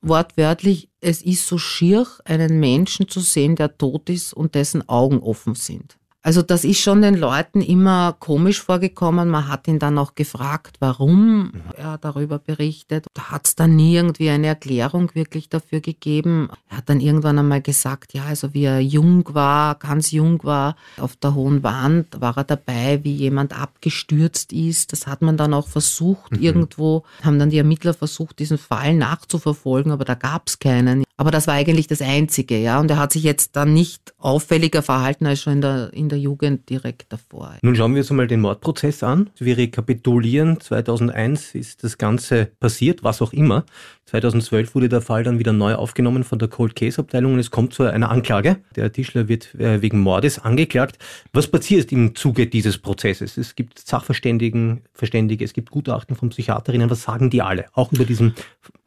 wortwörtlich, 0.01 0.89
es 0.99 1.21
ist 1.21 1.47
so 1.47 1.57
schier, 1.57 2.05
einen 2.25 2.59
Menschen 2.59 3.07
zu 3.07 3.21
sehen, 3.21 3.55
der 3.55 3.77
tot 3.77 4.09
ist 4.09 4.33
und 4.33 4.55
dessen 4.55 4.87
Augen 4.89 5.19
offen 5.19 5.55
sind. 5.55 5.97
Also 6.23 6.43
das 6.43 6.63
ist 6.63 6.79
schon 6.79 7.01
den 7.01 7.15
Leuten 7.15 7.61
immer 7.61 8.15
komisch 8.19 8.61
vorgekommen. 8.61 9.29
Man 9.29 9.47
hat 9.47 9.67
ihn 9.67 9.79
dann 9.79 9.97
auch 9.97 10.13
gefragt, 10.13 10.77
warum 10.79 11.51
er 11.75 11.97
darüber 11.97 12.37
berichtet. 12.37 13.07
Da 13.15 13.31
hat 13.31 13.47
es 13.47 13.55
dann 13.55 13.75
nie 13.75 13.95
irgendwie 13.95 14.29
eine 14.29 14.47
Erklärung 14.47 15.09
wirklich 15.15 15.49
dafür 15.49 15.81
gegeben. 15.81 16.49
Er 16.69 16.77
hat 16.77 16.89
dann 16.89 16.99
irgendwann 16.99 17.39
einmal 17.39 17.61
gesagt, 17.61 18.13
ja, 18.13 18.25
also 18.25 18.53
wie 18.53 18.65
er 18.65 18.79
jung 18.79 19.33
war, 19.33 19.75
ganz 19.75 20.11
jung 20.11 20.43
war, 20.43 20.75
auf 20.97 21.15
der 21.15 21.33
hohen 21.33 21.63
Wand 21.63 22.21
war 22.21 22.37
er 22.37 22.43
dabei, 22.43 23.03
wie 23.03 23.15
jemand 23.15 23.59
abgestürzt 23.59 24.53
ist. 24.53 24.91
Das 24.91 25.07
hat 25.07 25.23
man 25.23 25.37
dann 25.37 25.55
auch 25.55 25.67
versucht 25.67 26.33
mhm. 26.33 26.43
irgendwo, 26.43 27.03
haben 27.23 27.39
dann 27.39 27.49
die 27.49 27.57
Ermittler 27.57 27.95
versucht, 27.95 28.37
diesen 28.37 28.59
Fall 28.59 28.93
nachzuverfolgen, 28.93 29.91
aber 29.91 30.05
da 30.05 30.13
gab 30.13 30.47
es 30.47 30.59
keinen. 30.59 31.03
Aber 31.21 31.29
das 31.29 31.45
war 31.45 31.53
eigentlich 31.53 31.85
das 31.85 32.01
Einzige, 32.01 32.57
ja. 32.57 32.79
Und 32.79 32.89
er 32.89 32.97
hat 32.97 33.11
sich 33.11 33.21
jetzt 33.21 33.55
dann 33.55 33.75
nicht 33.75 34.15
auffälliger 34.17 34.81
verhalten 34.81 35.27
als 35.27 35.41
schon 35.41 35.53
in 35.53 35.61
der, 35.61 35.93
in 35.93 36.09
der 36.09 36.17
Jugend 36.17 36.67
direkt 36.67 37.13
davor. 37.13 37.57
Nun 37.61 37.75
schauen 37.75 37.93
wir 37.93 38.01
uns 38.01 38.09
einmal 38.09 38.25
den 38.25 38.41
Mordprozess 38.41 39.03
an. 39.03 39.29
Wir 39.37 39.55
rekapitulieren. 39.55 40.59
2001 40.59 41.53
ist 41.53 41.83
das 41.83 41.99
Ganze 41.99 42.47
passiert, 42.59 43.03
was 43.03 43.21
auch 43.21 43.33
immer. 43.33 43.65
2012 44.05 44.73
wurde 44.73 44.89
der 44.89 45.01
Fall 45.01 45.23
dann 45.23 45.37
wieder 45.37 45.53
neu 45.53 45.75
aufgenommen 45.75 46.23
von 46.23 46.39
der 46.39 46.47
Cold 46.47 46.75
Case 46.75 46.99
Abteilung 46.99 47.33
und 47.33 47.39
es 47.39 47.51
kommt 47.51 47.73
zu 47.73 47.83
einer 47.83 48.09
Anklage. 48.09 48.57
Der 48.75 48.91
Tischler 48.91 49.27
wird 49.27 49.53
äh, 49.55 49.81
wegen 49.83 49.99
Mordes 49.99 50.39
angeklagt. 50.39 50.97
Was 51.33 51.47
passiert 51.47 51.91
im 51.91 52.15
Zuge 52.15 52.47
dieses 52.47 52.79
Prozesses? 52.79 53.37
Es 53.37 53.55
gibt 53.55 53.79
Sachverständigen, 53.79 54.81
Verständige, 54.91 55.45
es 55.45 55.53
gibt 55.53 55.69
Gutachten 55.69 56.15
von 56.15 56.29
Psychiaterinnen. 56.29 56.89
Was 56.89 57.03
sagen 57.03 57.29
die 57.29 57.43
alle? 57.43 57.65
Auch 57.73 57.91
über 57.93 58.05
diesen 58.05 58.33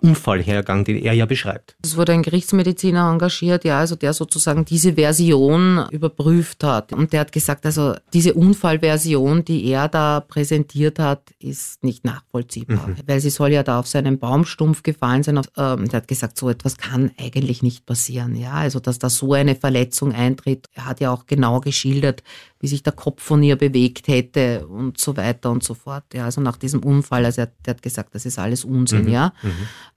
Unfallhergang, 0.04 0.84
den 0.84 0.98
er 0.98 1.14
ja 1.14 1.24
beschreibt. 1.24 1.76
Es 1.82 1.96
wurde 1.96 2.12
ein 2.12 2.22
Gerichtsmediziner 2.22 3.10
engagiert, 3.10 3.64
ja, 3.64 3.78
also 3.78 3.96
der 3.96 4.12
sozusagen 4.12 4.66
diese 4.66 4.92
Version 4.94 5.86
überprüft 5.90 6.62
hat. 6.62 6.92
Und 6.92 7.14
der 7.14 7.20
hat 7.20 7.32
gesagt, 7.32 7.64
also 7.64 7.94
diese 8.12 8.34
Unfallversion, 8.34 9.46
die 9.46 9.64
er 9.64 9.88
da 9.88 10.20
präsentiert 10.20 10.98
hat, 10.98 11.22
ist 11.38 11.82
nicht 11.82 12.04
nachvollziehbar. 12.04 12.88
Mhm. 12.88 12.96
Weil 13.06 13.20
sie 13.20 13.30
soll 13.30 13.52
ja 13.52 13.62
da 13.62 13.78
auf 13.80 13.86
seinen 13.86 14.18
Baumstumpf 14.18 14.82
gefallen 14.82 15.22
sein. 15.22 15.40
Ähm, 15.56 15.88
der 15.88 16.00
hat 16.00 16.08
gesagt, 16.08 16.36
so 16.36 16.50
etwas 16.50 16.76
kann 16.76 17.10
eigentlich 17.18 17.62
nicht 17.62 17.86
passieren. 17.86 18.36
Ja, 18.36 18.52
also 18.52 18.80
dass 18.80 18.98
da 18.98 19.08
so 19.08 19.32
eine 19.32 19.56
Verletzung 19.56 20.12
eintritt. 20.12 20.68
Er 20.74 20.84
hat 20.84 21.00
ja 21.00 21.12
auch 21.12 21.24
genau 21.26 21.60
geschildert, 21.60 22.22
wie 22.60 22.68
sich 22.68 22.82
der 22.82 22.92
Kopf 22.92 23.22
von 23.22 23.42
ihr 23.42 23.56
bewegt 23.56 24.08
hätte 24.08 24.66
und 24.66 24.98
so 24.98 25.16
weiter 25.16 25.50
und 25.50 25.64
so 25.64 25.74
fort. 25.74 26.04
Ja, 26.12 26.24
also 26.24 26.40
nach 26.40 26.56
diesem 26.56 26.82
Unfall, 26.82 27.24
also 27.24 27.42
er, 27.42 27.52
der 27.64 27.74
hat 27.74 27.82
gesagt, 27.82 28.14
das 28.14 28.26
ist 28.26 28.38
alles 28.38 28.64
Unsinn. 28.64 29.04
Mhm. 29.04 29.08
Ja. 29.08 29.32
Mhm. 29.42 29.50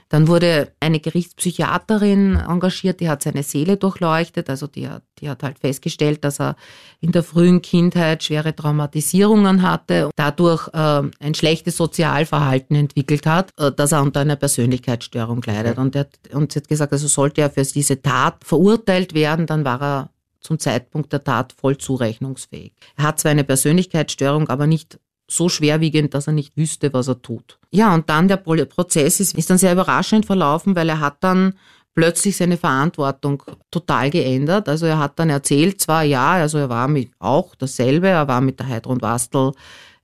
Dann 0.10 0.28
wurde 0.28 0.72
eine 0.80 1.00
Gerichtspsychiaterin 1.00 2.38
engagiert, 2.38 3.02
die 3.02 3.10
hat 3.10 3.24
seine 3.24 3.43
Seele 3.43 3.78
durchleuchtet. 3.78 4.50
Also 4.50 4.67
die 4.67 4.88
hat, 4.88 5.04
die 5.20 5.30
hat 5.30 5.43
halt 5.43 5.60
festgestellt, 5.60 6.24
dass 6.24 6.39
er 6.39 6.56
in 7.02 7.12
der 7.12 7.24
frühen 7.24 7.62
Kindheit 7.62 8.24
schwere 8.24 8.56
Traumatisierungen 8.56 9.62
hatte, 9.62 10.06
und 10.08 10.13
dadurch 10.15 10.67
äh, 10.70 11.04
ein 11.20 11.34
schlechtes 11.36 11.78
Sozialverhalten 11.78 12.76
entwickelt 12.76 13.26
hat, 13.26 13.52
äh, 13.58 13.72
dass 13.72 13.91
er 13.91 14.02
unter 14.02 14.22
einer 14.22 14.38
Persönlichkeitsstörung 14.38 15.41
leidet. 15.46 15.78
Und, 15.78 15.96
er, 15.96 16.08
und 16.32 16.54
sie 16.54 16.60
hat 16.60 16.67
gesagt, 16.67 16.93
also 16.93 17.08
sollte 17.08 17.41
er 17.41 17.50
für 17.50 17.63
diese 17.63 18.02
Tat 18.02 18.43
verurteilt 18.43 19.13
werden, 19.13 19.46
dann 19.46 19.65
war 19.65 19.82
er 19.82 20.10
zum 20.39 20.60
Zeitpunkt 20.60 21.12
der 21.12 21.24
Tat 21.24 21.54
voll 21.60 21.78
zurechnungsfähig. 21.78 22.74
Er 22.96 23.06
hat 23.06 23.20
zwar 23.20 23.32
eine 23.32 23.43
Persönlichkeitsstörung, 23.43 24.48
aber 24.48 24.65
nicht 24.67 25.00
so 25.30 25.50
schwerwiegend, 25.50 26.13
dass 26.13 26.28
er 26.28 26.34
nicht 26.34 26.56
wüsste, 26.56 26.94
was 26.94 27.08
er 27.08 27.22
tut. 27.22 27.60
Ja, 27.72 27.94
und 27.94 28.10
dann 28.10 28.28
der 28.28 28.38
Prozess 28.38 29.20
ist, 29.20 29.36
ist 29.38 29.50
dann 29.50 29.58
sehr 29.58 29.74
überraschend 29.74 30.26
verlaufen, 30.26 30.76
weil 30.76 30.90
er 30.90 31.00
hat 31.00 31.18
dann 31.20 31.54
plötzlich 31.94 32.38
seine 32.38 32.58
Verantwortung 32.58 33.44
total 33.72 34.10
geändert. 34.10 34.70
Also 34.70 34.86
er 34.86 35.00
hat 35.00 35.20
dann 35.20 35.30
erzählt, 35.30 35.82
zwar 35.82 36.04
ja, 36.04 36.34
also 36.34 36.60
er 36.60 36.70
war 36.70 36.88
mit 36.88 37.10
auch 37.20 37.56
dasselbe, 37.56 38.08
er 38.08 38.28
war 38.28 38.40
mit 38.40 38.60
der 38.60 38.68
Heidrun 38.68 39.02
Wastel 39.02 39.52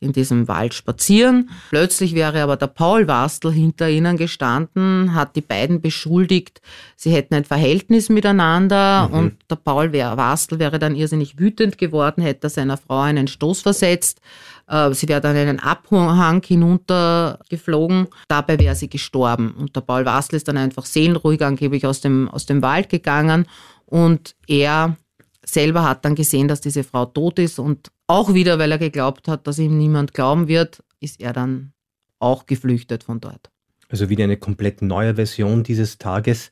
in 0.04 0.12
diesem 0.12 0.48
Wald 0.48 0.74
spazieren. 0.74 1.50
Plötzlich 1.70 2.14
wäre 2.14 2.42
aber 2.42 2.58
der 2.58 2.68
Paul 2.68 3.08
Wastel 3.08 3.52
hinter 3.52 3.90
ihnen 3.90 4.18
gestanden, 4.18 5.16
hat 5.16 5.36
die 5.36 5.42
beiden 5.42 5.82
beschuldigt, 5.82 6.62
sie 6.96 7.12
hätten 7.12 7.36
ein 7.36 7.46
Verhältnis 7.46 8.10
miteinander 8.10 9.08
mhm. 9.08 9.18
und 9.18 9.36
der 9.50 9.56
Paul 9.56 9.94
Wastel 9.94 10.60
wäre 10.60 10.80
dann 10.80 10.96
irrsinnig 10.96 11.40
wütend 11.40 11.78
geworden, 11.78 12.22
hätte 12.22 12.50
seiner 12.50 12.78
Frau 12.78 13.02
einen 13.02 13.28
Stoß 13.28 13.62
versetzt. 13.62 14.20
Äh, 14.74 14.94
sie 14.94 15.08
wäre 15.08 15.22
dann 15.22 15.36
einen 15.36 15.60
Abhang 15.60 16.42
hinuntergeflogen. 16.44 18.08
Dabei 18.28 18.58
wäre 18.58 18.76
sie 18.76 18.90
gestorben. 18.90 19.52
Und 19.52 19.76
der 19.76 19.82
Paul 19.82 20.06
Wastel 20.06 20.38
ist 20.38 20.48
dann 20.48 20.58
einfach 20.58 20.86
seelenruhig 20.86 21.44
angeblich 21.44 21.86
aus 21.86 22.02
dem, 22.02 22.28
aus 22.30 22.48
dem 22.48 22.62
Wald 22.64 22.90
gegangen. 22.90 23.46
Und 23.86 24.36
er 24.48 24.98
selber 25.46 25.88
hat 25.88 26.06
dann 26.06 26.16
gesehen, 26.16 26.48
dass 26.48 26.62
diese 26.62 26.84
Frau 26.84 27.06
tot 27.06 27.38
ist. 27.38 27.60
Und 27.60 27.92
auch 28.08 28.34
wieder, 28.34 28.58
weil 28.58 28.72
er 28.72 28.80
geglaubt 28.80 29.28
hat, 29.28 29.46
dass 29.46 29.60
ihm 29.60 29.78
niemand 29.78 30.14
glauben 30.14 30.48
wird, 30.48 30.84
ist 31.00 31.22
er 31.22 31.34
dann 31.34 31.74
auch 32.20 32.48
geflüchtet 32.48 33.04
von 33.04 33.20
dort. 33.20 33.52
Also 33.90 34.10
wieder 34.10 34.24
eine 34.24 34.38
komplett 34.38 34.82
neue 34.82 35.16
Version 35.16 35.64
dieses 35.64 36.00
Tages 36.00 36.50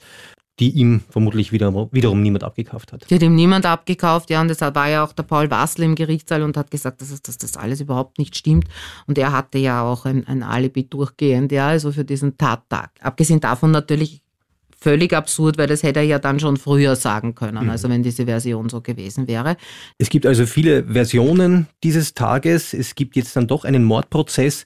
die 0.62 0.70
ihm 0.70 1.02
vermutlich 1.10 1.52
wieder, 1.52 1.74
wiederum 1.92 2.22
niemand 2.22 2.44
abgekauft 2.44 2.94
hat. 2.94 3.10
Die 3.10 3.16
hat 3.16 3.24
ihm 3.24 3.34
niemand 3.34 3.66
abgekauft, 3.66 4.30
ja, 4.30 4.40
und 4.42 4.48
deshalb 4.48 4.76
war 4.76 4.88
ja 4.88 5.04
auch 5.04 5.12
der 5.12 5.24
Paul 5.24 5.50
Wassel 5.50 5.84
im 5.84 5.96
Gerichtssaal 5.96 6.44
und 6.44 6.56
hat 6.56 6.70
gesagt, 6.70 7.02
dass, 7.02 7.20
dass 7.20 7.40
das 7.40 7.58
alles 7.58 7.82
überhaupt 7.82 8.20
nicht 8.20 8.38
stimmt. 8.38 8.66
Und 9.08 9.18
er 9.18 9.32
hatte 9.32 9.58
ja 9.58 9.82
auch 9.82 10.06
ein, 10.06 10.28
ein 10.28 10.44
Alibi 10.44 10.88
durchgehend, 10.88 11.52
ja, 11.52 11.70
also 11.70 11.92
für 11.92 12.06
diesen 12.06 12.38
Tattag. 12.38 12.92
Abgesehen 13.02 13.40
davon 13.40 13.72
natürlich 13.72 14.22
völlig 14.80 15.14
absurd, 15.14 15.58
weil 15.58 15.66
das 15.66 15.82
hätte 15.82 16.00
er 16.00 16.06
ja 16.06 16.20
dann 16.20 16.40
schon 16.40 16.58
früher 16.58 16.96
sagen 16.96 17.34
können, 17.34 17.64
mhm. 17.64 17.70
also 17.72 17.90
wenn 17.90 18.04
diese 18.04 18.26
Version 18.26 18.70
so 18.70 18.82
gewesen 18.82 19.28
wäre. 19.28 19.58
Es 19.98 20.10
gibt 20.10 20.28
also 20.28 20.46
viele 20.46 20.84
Versionen 20.84 21.68
dieses 21.84 22.14
Tages. 22.14 22.76
Es 22.76 22.94
gibt 22.94 23.16
jetzt 23.16 23.36
dann 23.36 23.48
doch 23.48 23.66
einen 23.66 23.84
Mordprozess 23.84 24.66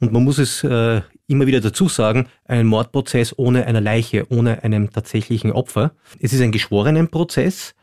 und 0.00 0.12
man 0.12 0.24
muss 0.24 0.38
es 0.38 0.64
äh, 0.64 1.02
immer 1.28 1.46
wieder 1.46 1.60
dazu 1.60 1.88
sagen, 1.88 2.26
einen 2.44 2.68
Mordprozess 2.68 3.34
ohne 3.38 3.66
eine 3.66 3.80
Leiche, 3.80 4.26
ohne 4.30 4.64
einem 4.64 4.90
tatsächlichen 4.90 5.52
Opfer. 5.52 5.92
Es 6.18 6.32
ist 6.32 6.40
ein 6.40 6.52
geschworenen 6.52 7.08
Prozess. 7.08 7.74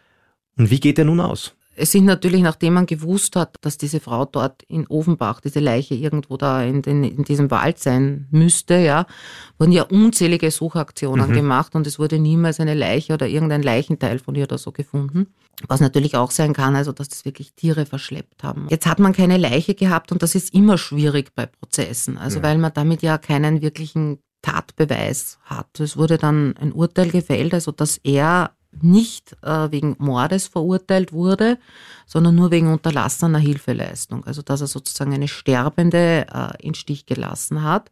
Und 0.57 0.71
wie 0.71 0.79
geht 0.79 0.99
er 0.99 1.05
nun 1.05 1.21
aus? 1.21 1.55
Es 1.75 1.91
sind 1.91 2.05
natürlich, 2.05 2.41
nachdem 2.41 2.73
man 2.73 2.85
gewusst 2.85 3.35
hat, 3.35 3.57
dass 3.61 3.77
diese 3.77 3.99
Frau 3.99 4.25
dort 4.25 4.63
in 4.63 4.87
Ofenbach, 4.87 5.41
diese 5.41 5.59
Leiche 5.59 5.93
irgendwo 5.93 6.37
da 6.37 6.63
in, 6.63 6.81
den, 6.81 7.03
in 7.03 7.23
diesem 7.23 7.51
Wald 7.51 7.79
sein 7.79 8.27
müsste, 8.31 8.75
ja, 8.75 9.05
wurden 9.57 9.73
ja 9.73 9.83
unzählige 9.83 10.49
Suchaktionen 10.51 11.29
mhm. 11.29 11.33
gemacht 11.33 11.75
und 11.75 11.85
es 11.85 11.99
wurde 11.99 12.17
niemals 12.17 12.59
eine 12.59 12.73
Leiche 12.73 13.13
oder 13.13 13.27
irgendein 13.27 13.61
Leichenteil 13.61 14.19
von 14.19 14.35
ihr 14.35 14.43
oder 14.43 14.57
so 14.57 14.71
gefunden. 14.71 15.27
Was 15.67 15.79
natürlich 15.79 16.15
auch 16.15 16.31
sein 16.31 16.53
kann, 16.53 16.75
also 16.75 16.91
dass 16.91 17.07
das 17.09 17.23
wirklich 17.23 17.53
Tiere 17.53 17.85
verschleppt 17.85 18.43
haben. 18.43 18.67
Jetzt 18.69 18.85
hat 18.85 18.99
man 18.99 19.13
keine 19.13 19.37
Leiche 19.37 19.73
gehabt 19.73 20.11
und 20.11 20.21
das 20.21 20.35
ist 20.35 20.53
immer 20.53 20.77
schwierig 20.77 21.33
bei 21.33 21.45
Prozessen, 21.45 22.17
also 22.17 22.37
ja. 22.37 22.43
weil 22.43 22.57
man 22.57 22.73
damit 22.73 23.01
ja 23.01 23.17
keinen 23.17 23.61
wirklichen 23.61 24.19
Tatbeweis 24.41 25.39
hat. 25.43 25.79
Es 25.79 25.97
wurde 25.97 26.17
dann 26.17 26.55
ein 26.57 26.71
Urteil 26.71 27.09
gefällt, 27.09 27.53
also 27.53 27.71
dass 27.71 27.97
er 28.03 28.51
nicht 28.81 29.35
äh, 29.41 29.71
wegen 29.71 29.95
Mordes 29.99 30.47
verurteilt 30.47 31.13
wurde, 31.13 31.57
sondern 32.05 32.35
nur 32.35 32.51
wegen 32.51 32.71
unterlassener 32.71 33.39
Hilfeleistung. 33.39 34.25
Also 34.25 34.41
dass 34.41 34.61
er 34.61 34.67
sozusagen 34.67 35.13
eine 35.13 35.27
Sterbende 35.27 36.25
äh, 36.33 36.65
in 36.65 36.75
Stich 36.75 37.05
gelassen 37.05 37.63
hat. 37.63 37.91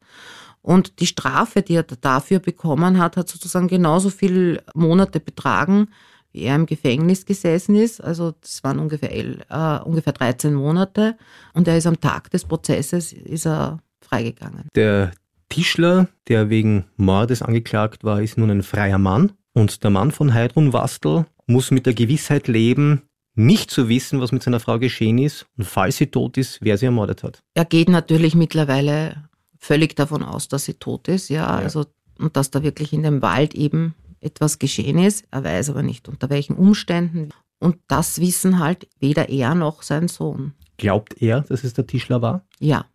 Und 0.62 1.00
die 1.00 1.08
Strafe, 1.08 1.62
die 1.62 1.76
er 1.76 1.84
dafür 1.84 2.40
bekommen 2.40 2.98
hat, 2.98 3.18
hat 3.18 3.30
sozusagen 3.30 3.68
genauso 3.68 4.10
viele 4.10 4.64
Monate 4.74 5.20
betragen, 5.20 5.90
wie 6.32 6.44
er 6.44 6.56
im 6.56 6.66
Gefängnis 6.66 7.26
gesessen 7.26 7.76
ist. 7.76 8.02
Also 8.02 8.34
das 8.42 8.64
waren 8.64 8.80
ungefähr, 8.80 9.12
äh, 9.14 9.84
ungefähr 9.84 10.14
13 10.14 10.54
Monate. 10.54 11.18
Und 11.54 11.68
er 11.68 11.78
ist 11.78 11.86
am 11.86 12.00
Tag 12.00 12.32
des 12.32 12.46
Prozesses 12.46 13.12
ist 13.12 13.46
er 13.46 13.80
freigegangen. 14.02 14.70
Der 14.76 15.12
Tischler, 15.50 16.08
der 16.28 16.50
wegen 16.50 16.86
Mordes 16.98 17.42
angeklagt 17.42 18.04
war, 18.04 18.22
ist 18.22 18.38
nun 18.38 18.50
ein 18.50 18.64
freier 18.64 18.98
Mann. 18.98 19.34
Und 19.54 19.84
der 19.84 19.92
Mann 19.92 20.12
von 20.12 20.34
Heidrun 20.34 20.74
Wastel 20.74 21.26
muss 21.46 21.72
mit 21.72 21.86
der 21.86 21.94
Gewissheit 21.94 22.48
leben, 22.48 23.04
nicht 23.36 23.72
zu 23.72 23.90
wissen, 23.90 24.20
was 24.22 24.32
mit 24.32 24.44
seiner 24.44 24.60
Frau 24.60 24.80
geschehen 24.80 25.18
ist 25.18 25.48
und 25.58 25.66
falls 25.66 25.98
sie 25.98 26.08
tot 26.08 26.38
ist, 26.38 26.60
wer 26.62 26.78
sie 26.78 26.86
ermordet 26.86 27.24
hat. 27.24 27.42
Er 27.54 27.66
geht 27.66 27.90
natürlich 27.90 28.36
mittlerweile 28.36 29.30
völlig 29.58 29.96
davon 29.96 30.24
aus, 30.24 30.48
dass 30.48 30.66
sie 30.66 30.76
tot 30.76 31.08
ist, 31.08 31.30
ja, 31.30 31.42
ja. 31.42 31.64
also 31.64 31.86
und 32.20 32.38
dass 32.38 32.52
da 32.52 32.62
wirklich 32.62 32.94
in 32.94 33.04
dem 33.04 33.22
Wald 33.22 33.56
eben 33.56 33.96
etwas 34.20 34.60
geschehen 34.60 35.00
ist. 35.00 35.26
Er 35.32 35.44
weiß 35.44 35.72
aber 35.72 35.84
nicht 35.84 36.08
unter 36.08 36.30
welchen 36.30 36.56
Umständen. 36.56 37.30
Und 37.60 37.78
das 37.88 38.20
wissen 38.20 38.60
halt 38.60 38.88
weder 39.00 39.30
er 39.30 39.56
noch 39.56 39.82
sein 39.84 40.08
Sohn. 40.08 40.54
Glaubt 40.78 41.22
er, 41.22 41.42
dass 41.42 41.64
es 41.64 41.74
der 41.74 41.88
Tischler 41.88 42.22
war? 42.22 42.46
Ja, 42.60 42.86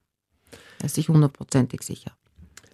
er 0.81 0.87
ist 0.87 0.95
sich 0.95 1.09
hundertprozentig 1.09 1.83
sicher. 1.83 2.13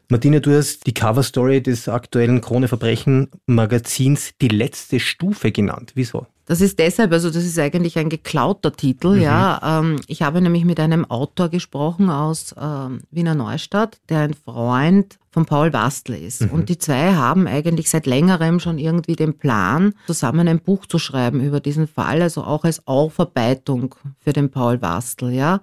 Martina, 0.08 0.40
du 0.40 0.56
hast 0.56 0.86
die 0.86 0.94
Coverstory 0.94 1.62
des 1.62 1.88
aktuellen 1.88 2.40
Krone 2.40 2.68
Verbrechen 2.68 3.30
Magazins 3.46 4.32
die 4.40 4.48
letzte 4.48 5.00
Stufe 5.00 5.50
genannt. 5.50 5.92
Wieso? 5.94 6.26
Das 6.46 6.60
ist 6.60 6.78
deshalb, 6.78 7.10
also 7.12 7.30
das 7.30 7.44
ist 7.44 7.58
eigentlich 7.58 7.98
ein 7.98 8.10
geklauter 8.10 8.72
Titel, 8.72 9.14
mhm. 9.14 9.22
ja. 9.22 9.80
Ähm, 9.80 9.96
ich 10.08 10.20
habe 10.20 10.42
nämlich 10.42 10.66
mit 10.66 10.78
einem 10.78 11.10
Autor 11.10 11.48
gesprochen 11.48 12.10
aus 12.10 12.54
ähm, 12.60 13.00
Wiener 13.10 13.34
Neustadt, 13.34 13.98
der 14.10 14.20
ein 14.20 14.34
Freund 14.34 15.18
von 15.30 15.46
Paul 15.46 15.72
Wastel 15.72 16.16
ist. 16.16 16.42
Mhm. 16.42 16.50
Und 16.50 16.68
die 16.68 16.76
zwei 16.76 17.14
haben 17.14 17.46
eigentlich 17.46 17.88
seit 17.88 18.06
längerem 18.06 18.60
schon 18.60 18.78
irgendwie 18.78 19.16
den 19.16 19.38
Plan, 19.38 19.94
zusammen 20.06 20.46
ein 20.46 20.60
Buch 20.60 20.84
zu 20.86 20.98
schreiben 20.98 21.40
über 21.40 21.60
diesen 21.60 21.88
Fall, 21.88 22.20
also 22.20 22.44
auch 22.44 22.64
als 22.64 22.86
Aufarbeitung 22.86 23.94
für 24.20 24.34
den 24.34 24.50
Paul 24.50 24.82
Wastel, 24.82 25.32
ja. 25.32 25.60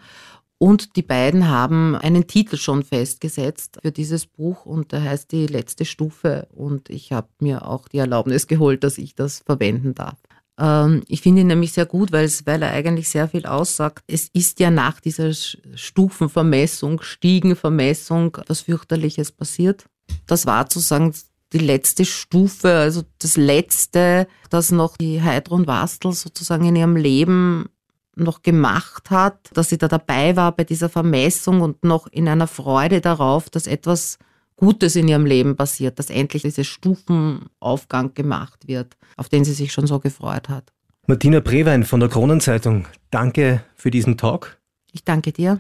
Und 0.62 0.95
die 0.95 1.02
beiden 1.02 1.50
haben 1.50 1.95
einen 1.95 2.28
Titel 2.28 2.56
schon 2.56 2.84
festgesetzt 2.84 3.80
für 3.82 3.91
dieses 3.91 4.28
Buch 4.28 4.67
und 4.67 4.91
der 4.91 5.02
heißt 5.02 5.32
Die 5.32 5.47
letzte 5.47 5.86
Stufe. 5.86 6.47
Und 6.52 6.88
ich 6.91 7.12
habe 7.12 7.30
mir 7.39 7.65
auch 7.67 7.88
die 7.88 7.97
Erlaubnis 7.97 8.45
geholt, 8.45 8.84
dass 8.84 9.00
ich 9.00 9.15
das 9.15 9.39
verwenden 9.39 9.95
darf. 9.95 10.19
Ähm, 10.60 11.02
ich 11.08 11.21
finde 11.21 11.41
ihn 11.41 11.47
nämlich 11.47 11.74
sehr 11.74 11.88
gut, 11.88 12.12
weil, 12.12 12.30
er 12.45 12.74
eigentlich 12.74 13.10
sehr 13.10 13.28
viel 13.28 13.47
aussagt. 13.47 14.04
Es 14.06 14.30
ist 14.34 14.60
ja 14.60 14.69
nach 14.69 15.00
dieser 15.00 15.34
Stufenvermessung, 15.34 17.02
Stiegenvermessung, 17.02 18.38
was 18.45 18.62
fürchterliches 18.62 19.32
passiert. 19.32 19.86
Das 20.28 20.45
war 20.45 20.65
sozusagen 20.65 21.12
die 21.54 21.58
letzte 21.58 22.06
Stufe, 22.06 22.71
also 22.71 23.02
das 23.17 23.36
letzte, 23.36 24.28
das 24.52 24.71
noch 24.71 24.95
die 24.95 25.24
Heidrun 25.24 25.65
Wastel 25.65 26.12
sozusagen 26.13 26.65
in 26.65 26.76
ihrem 26.76 26.97
Leben 26.97 27.67
noch 28.15 28.41
gemacht 28.41 29.10
hat, 29.10 29.50
dass 29.54 29.69
sie 29.69 29.78
da 29.78 29.88
dabei 29.88 30.36
war 30.36 30.52
bei 30.52 30.63
dieser 30.63 30.89
Vermessung 30.89 31.62
und 31.62 31.84
noch 31.84 32.08
in 32.08 32.28
einer 32.28 32.47
Freude 32.47 33.02
darauf, 33.02 33.50
dass 33.50 33.67
etwas 33.67 34.17
Gutes 34.56 34.95
in 34.95 35.08
ihrem 35.08 35.26
Leben 35.26 35.56
passiert, 35.56 35.97
dass 35.97 36.10
endlich 36.10 36.43
dieser 36.43 36.63
Stufenaufgang 36.63 38.13
gemacht 38.13 38.67
wird, 38.67 38.95
auf 39.17 39.28
den 39.28 39.43
sie 39.43 39.54
sich 39.54 39.74
schon 39.74 39.88
so 39.88 40.00
gefreut 40.00 40.50
hat. 40.50 40.71
Martina 41.08 41.39
Brewein 41.39 41.84
von 41.84 42.00
der 42.00 42.10
Kronenzeitung, 42.10 42.88
danke 43.10 43.63
für 43.76 43.89
diesen 43.89 44.17
Talk. 44.17 44.58
Ich 44.91 45.04
danke 45.04 45.32
dir. 45.32 45.60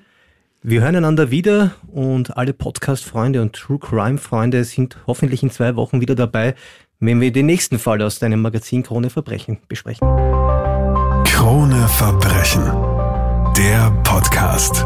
Wir 0.61 0.81
hören 0.81 0.95
einander 0.95 1.31
wieder 1.31 1.71
und 1.87 2.37
alle 2.37 2.53
Podcast-Freunde 2.53 3.41
und 3.41 3.53
True 3.53 3.79
Crime-Freunde 3.79 4.63
sind 4.63 4.97
hoffentlich 5.07 5.41
in 5.41 5.49
zwei 5.49 5.75
Wochen 5.75 5.99
wieder 6.01 6.13
dabei, 6.13 6.53
wenn 6.99 7.19
wir 7.19 7.31
den 7.31 7.47
nächsten 7.47 7.79
Fall 7.79 8.03
aus 8.03 8.19
deinem 8.19 8.41
Magazin 8.41 8.83
Krone 8.83 9.09
Verbrechen 9.09 9.57
besprechen. 9.67 10.07
Krone 11.41 11.87
Verbrechen. 11.87 12.61
Der 13.57 13.89
Podcast. 14.03 14.85